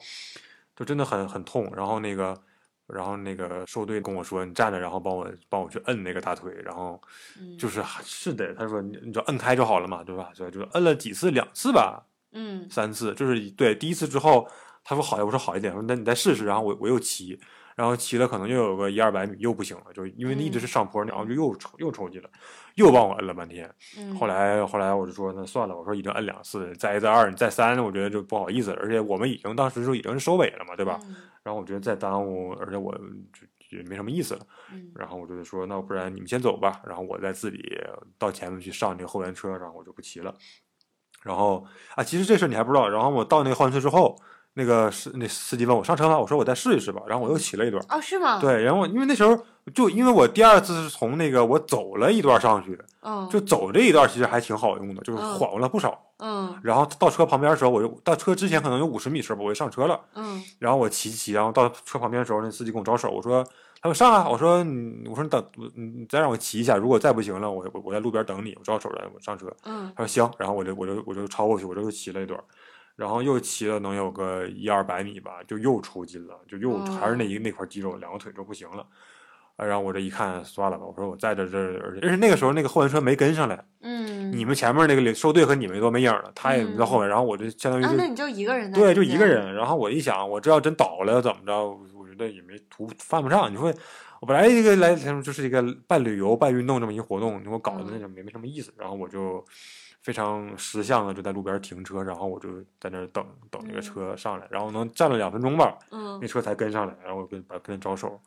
[0.76, 2.36] 就真的很很痛，然后那个
[2.88, 7.00] 然后那个兽队跟我说，你站着，然后帮我帮我去摁那个大腿，然后
[7.60, 10.32] 就是是的，他说你你就摁开就好了嘛，对吧？
[10.34, 12.04] 所以就摁了几次，两次吧。
[12.32, 14.48] 嗯，三次就是对第一次之后，
[14.84, 17.40] 他说好我说好一点，说那你再试试，然后我我又骑，
[17.80, 22.30] 然后骑了可能又有个一二百米又不行了，就因为那一直是上坡，然后就又抽又抽筋了，
[22.76, 23.74] 又帮我摁了半天。
[24.20, 31.00] 后来后来我就说那算了，我说已经摁两次，再一再二你再三，我觉得就不好意思了，而且我们已经当时就已经是收尾了嘛，对吧？
[31.42, 32.94] 然后我觉得再耽误，而且我
[33.70, 34.42] 就也没什么意思了。
[34.94, 37.64] 然后我就说那不然你们先走吧，然后我再自己
[38.18, 40.36] 到前面去上那个后援车，然后我就不骑了。
[41.24, 41.66] 然后
[41.96, 42.90] 啊，其实这事你还不知道。
[42.90, 44.20] 然后我到那个后援车之后，
[44.60, 46.20] 那个司那司机问我上车吗？
[46.20, 47.02] 我说我再试一试吧。
[47.08, 47.82] 然后我又骑了一段。
[47.88, 48.40] 哦，是吗？
[48.42, 49.38] 对，然后因为那时候
[49.74, 55.98] 就因为我第二次是从那个我走了一段上去，嗯，就走这一段其实还挺好用的，就是缓过了不少。
[56.20, 56.54] 嗯。
[56.62, 60.00] 然后到车旁边的时候，我就到车之前可能有五十米时候，我就上车了。
[60.16, 60.44] 嗯。
[60.60, 63.42] 然后我骑骑，然后到车旁边的时候，那司机跟我招手，我说
[63.82, 69.48] 他说上啊，我说嗯我说你等你你再让我骑一下，如果再不行了，我我我在路边等你，我招手来我上车。
[69.64, 72.44] 嗯他说行，然后我就我就我就超过去，我就又骑了一段儿，
[73.00, 78.86] 然后又骑了能有个一二百米吧，就又抽筋了，就又还是那一那块肌肉，两个腿就不行了。
[79.56, 89.54] 啊然后我这一看，算了吧，我说我在这这儿，而且那个时候那个后援车没跟上来，嗯，你们前面那个领收队和你们都没影了，他也没到嗯后面，然后我就相当于啊，那你就一个人对，就一个人。
[89.54, 91.54] 然后我一想，我这要真倒了怎么着？
[91.94, 93.50] 我觉得也没图犯不上。
[93.52, 93.74] 你说
[94.22, 98.74] 我本来一个来就是一个半旅游半运动这么一活动，你给我搞的那嗯种没没什么意思。
[98.78, 99.44] 然后我就
[100.02, 108.22] 非常识相的就在路边停车，然后我就在那儿等等那个嗯车上来，然后能站了两分钟吧，嗯那车才跟上来，然后我跟把跟他招手。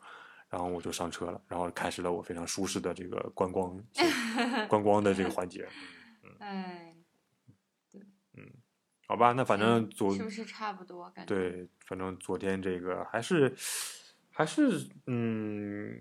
[0.49, 3.75] 然后我就上车了，然后开始了我非常舒适的这个观光
[4.69, 5.67] 观光的这个环节。
[6.21, 6.95] 嗯哎，
[9.07, 11.09] 好吧，那反正嗯昨是不是差不多？
[11.09, 13.51] 感觉对，反正昨天这个还是
[14.29, 15.91] 还是嗯，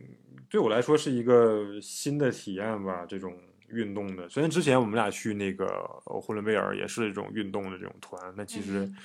[0.50, 3.06] 对我来说是一个新的体验吧。
[3.08, 3.34] 这种
[3.72, 5.66] 运动的，虽然之前我们俩去那个
[6.06, 8.96] 呃呼伦贝尔也是一种运动的这种团，那其实嗯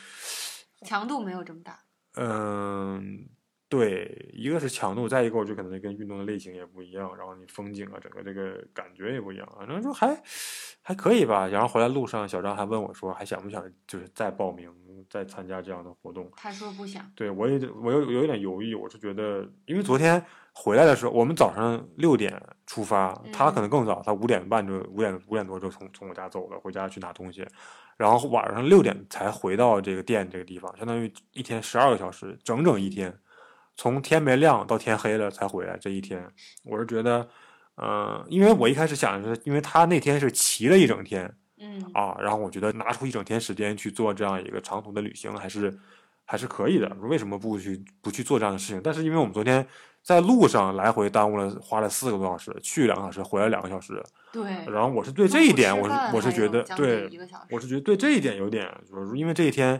[0.81, 1.79] 强度没有这么大。
[2.15, 3.27] 嗯。
[3.69, 10.07] 对，一个是强度，再一个我觉得可能跟运动的类型也不一样，然后你风景啊，整个这个感觉也不一样，反正就还
[10.87, 11.45] 还可以吧。
[11.45, 14.71] 然后回来路上，小张还问我说，还想不想就是再报名
[15.09, 16.31] 再参加这样的活动？
[16.37, 17.03] 他说不想。
[17.13, 20.23] 对我也我有有一点犹豫，我是觉得，因为昨天
[20.53, 27.45] 回来的时候，我们早上六点出发，他可能更早，他五点半就五点五点多就从从我家走了，回家去拿东西，
[27.97, 33.13] 然后晚上六点才回到这个店这个地方，相当于一天十二个小时，整整一天，
[33.75, 36.25] 从天没亮到天黑了才回来，这一天，
[36.63, 37.27] 我是觉得，
[37.79, 45.77] 嗯、因为我一开始想的是，因为他那天是骑了一整天，嗯啊，然后我觉得拿出一整天时间去做这样一个长途的旅行，还是
[46.25, 46.87] 还是可以的。
[47.01, 48.81] 为什么不去不去做这样的事情？
[48.83, 49.65] 但是因为我们昨天
[50.01, 54.03] 在路上来回耽误了，花了四个多小时，去两个小时，回来两个小时。
[54.33, 54.43] 对。
[54.71, 57.09] 然后我是对这一点，我是我是觉得对
[57.51, 59.79] 我是觉得对这一点有点，就是因为这一天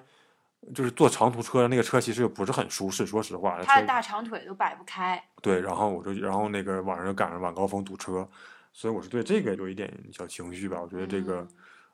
[0.73, 3.57] 就是坐长途车，那个车其实也不是很舒适，说实话。
[3.59, 5.23] 车他的大长腿都摆不开。
[5.41, 8.27] 对，然后我就然后那个晚上又赶上晚高峰堵车，
[8.73, 10.81] 所以我是对这个有一点小情绪吧。
[10.81, 11.47] 我觉得这个、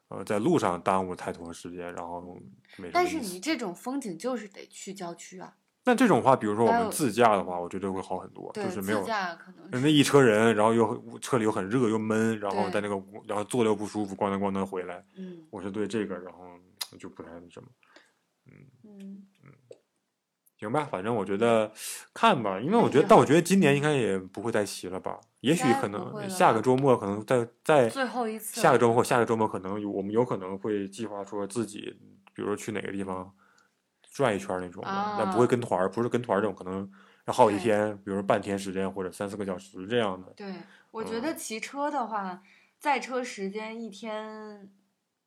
[0.08, 2.38] 呃在路上耽误太多时间，然后
[2.78, 5.54] 没但是你这种风景就是得去郊区啊。
[5.86, 12.96] 那这种话，比如说我们自驾的话，我觉得会好很多，就是没有自驾可能那一车人，然后又车里又很热又闷，然后在那个
[13.28, 16.48] 然后坐的又不舒服，咣当咣当回来，嗯我是对这个，然后
[16.98, 17.68] 就不太那什么。
[18.84, 19.28] 嗯
[20.58, 21.70] 行吧，反正我觉得
[22.14, 32.00] 看吧，因为我觉得，但我觉得今年应该也不会再骑了吧，也许可能下个周末可能再再最后一次下个周末或下个周末可能我们有可能会计划说自己，
[32.34, 33.36] 比如说去哪个地方
[34.14, 36.90] 转一圈那种的，但不会啊跟团，不是跟团这种，可能
[37.26, 40.32] 要好几对天，比如说半天时间或者三四个小时这样的。
[40.34, 40.54] 对，
[40.92, 42.42] 我觉嗯得骑车的话，
[42.80, 44.72] 在车时间一天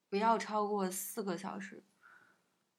[0.08, 1.82] 不要超过四个小时。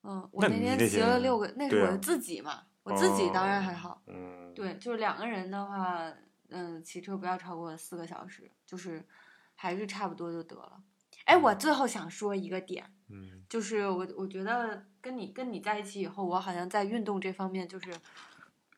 [0.10, 4.01] 嗯，我那天骑了六个，那是我自己嘛，我自己当然还哦好。
[4.08, 6.10] 嗯，对，就是两个人的话，
[6.47, 9.05] 嗯，骑车不要超过四个小时，就是
[9.53, 10.82] 还是差不多就得了。
[11.26, 17.91] 哎，我最后想说一个点，嗯就是我我觉得跟你跟你在一起以后，我好像在运动这方面就是，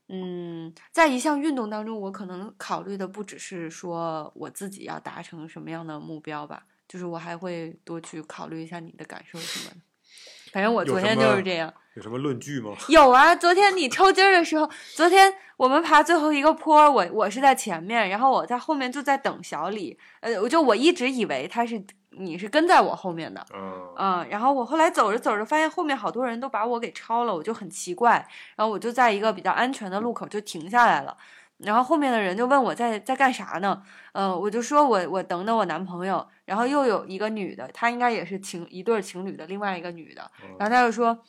[0.07, 9.81] 嗯，在一项运动当中，我可能考虑的不只是说我自己要达成什么样的目标吧，就是我还会多去考虑一下你的感受什么的。
[10.51, 11.73] 反正我昨天就是这样。
[11.95, 12.71] 有什么论据吗？
[12.87, 28.25] 有啊，昨天你抽筋儿的时候，昨天我们爬最后一个坡儿，我我是在前面，然后我在后面就在等小李，呃，我就我一直以为他是你是跟在我后面的，嗯嗯，然后我后来走着走着，发现后面好多人都把我给超了，我就很奇怪，
[28.55, 31.17] 然后我就在一个比较安全的路口就停下来了，
[31.59, 33.81] 然后后面的人就问我在在干啥呢？
[34.13, 41.19] 嗯、我就说我我等等我男朋友，然后又有一个女的，她应该也是情一对情侣的另外一个女的，然后她就说：“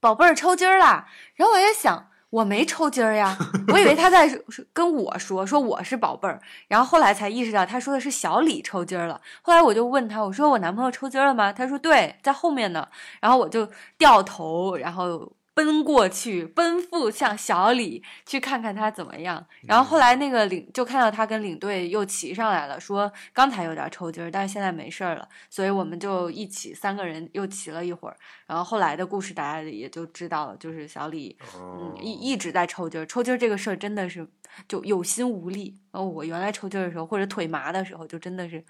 [0.00, 3.36] 宝贝儿抽筋儿啦。”然后我也想，我没抽筋儿呀，
[3.72, 4.28] 我以为她在
[4.72, 9.20] 跟我说说我是宝贝儿，然后后来才意识到她说的是小李抽筋儿了。
[9.42, 11.52] 后来我就问他，我说我男朋友抽筋儿了吗？
[11.52, 12.88] 他说对，在后面呢。
[13.20, 15.32] 然后我就掉头，然后。
[15.58, 19.44] 奔过去，奔赴向小李去看看他怎么样。
[19.62, 25.28] 然后后来那个领就看到他跟领队又骑上来了，说刚才有点抽筋儿，但是现在没事儿了。
[25.50, 28.16] 所以我们就一起三个人又骑了一会儿。
[28.46, 34.24] 然后后来的故事大家也就知道了，就是小李，嗯，一一直在抽筋儿，抽筋儿这个事儿真的是
[34.68, 35.76] 就有心无力。
[35.90, 38.64] 哦，我原来抽筋儿的时候或者腿麻的时候，就真的是，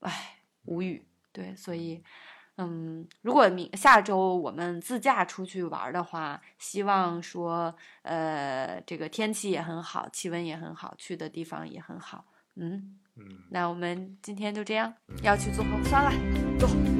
[0.00, 1.04] 唉，无语。
[1.30, 2.02] 对，所以，
[2.58, 12.24] 嗯，如果明下周我们自驾出去玩的话，希望说，呃，这个天气也很好，气温也很好，去的地方也很好。
[12.56, 14.92] 嗯，嗯，那我们今天就这样，
[15.22, 16.10] 要去做核酸了，
[16.58, 16.97] 走。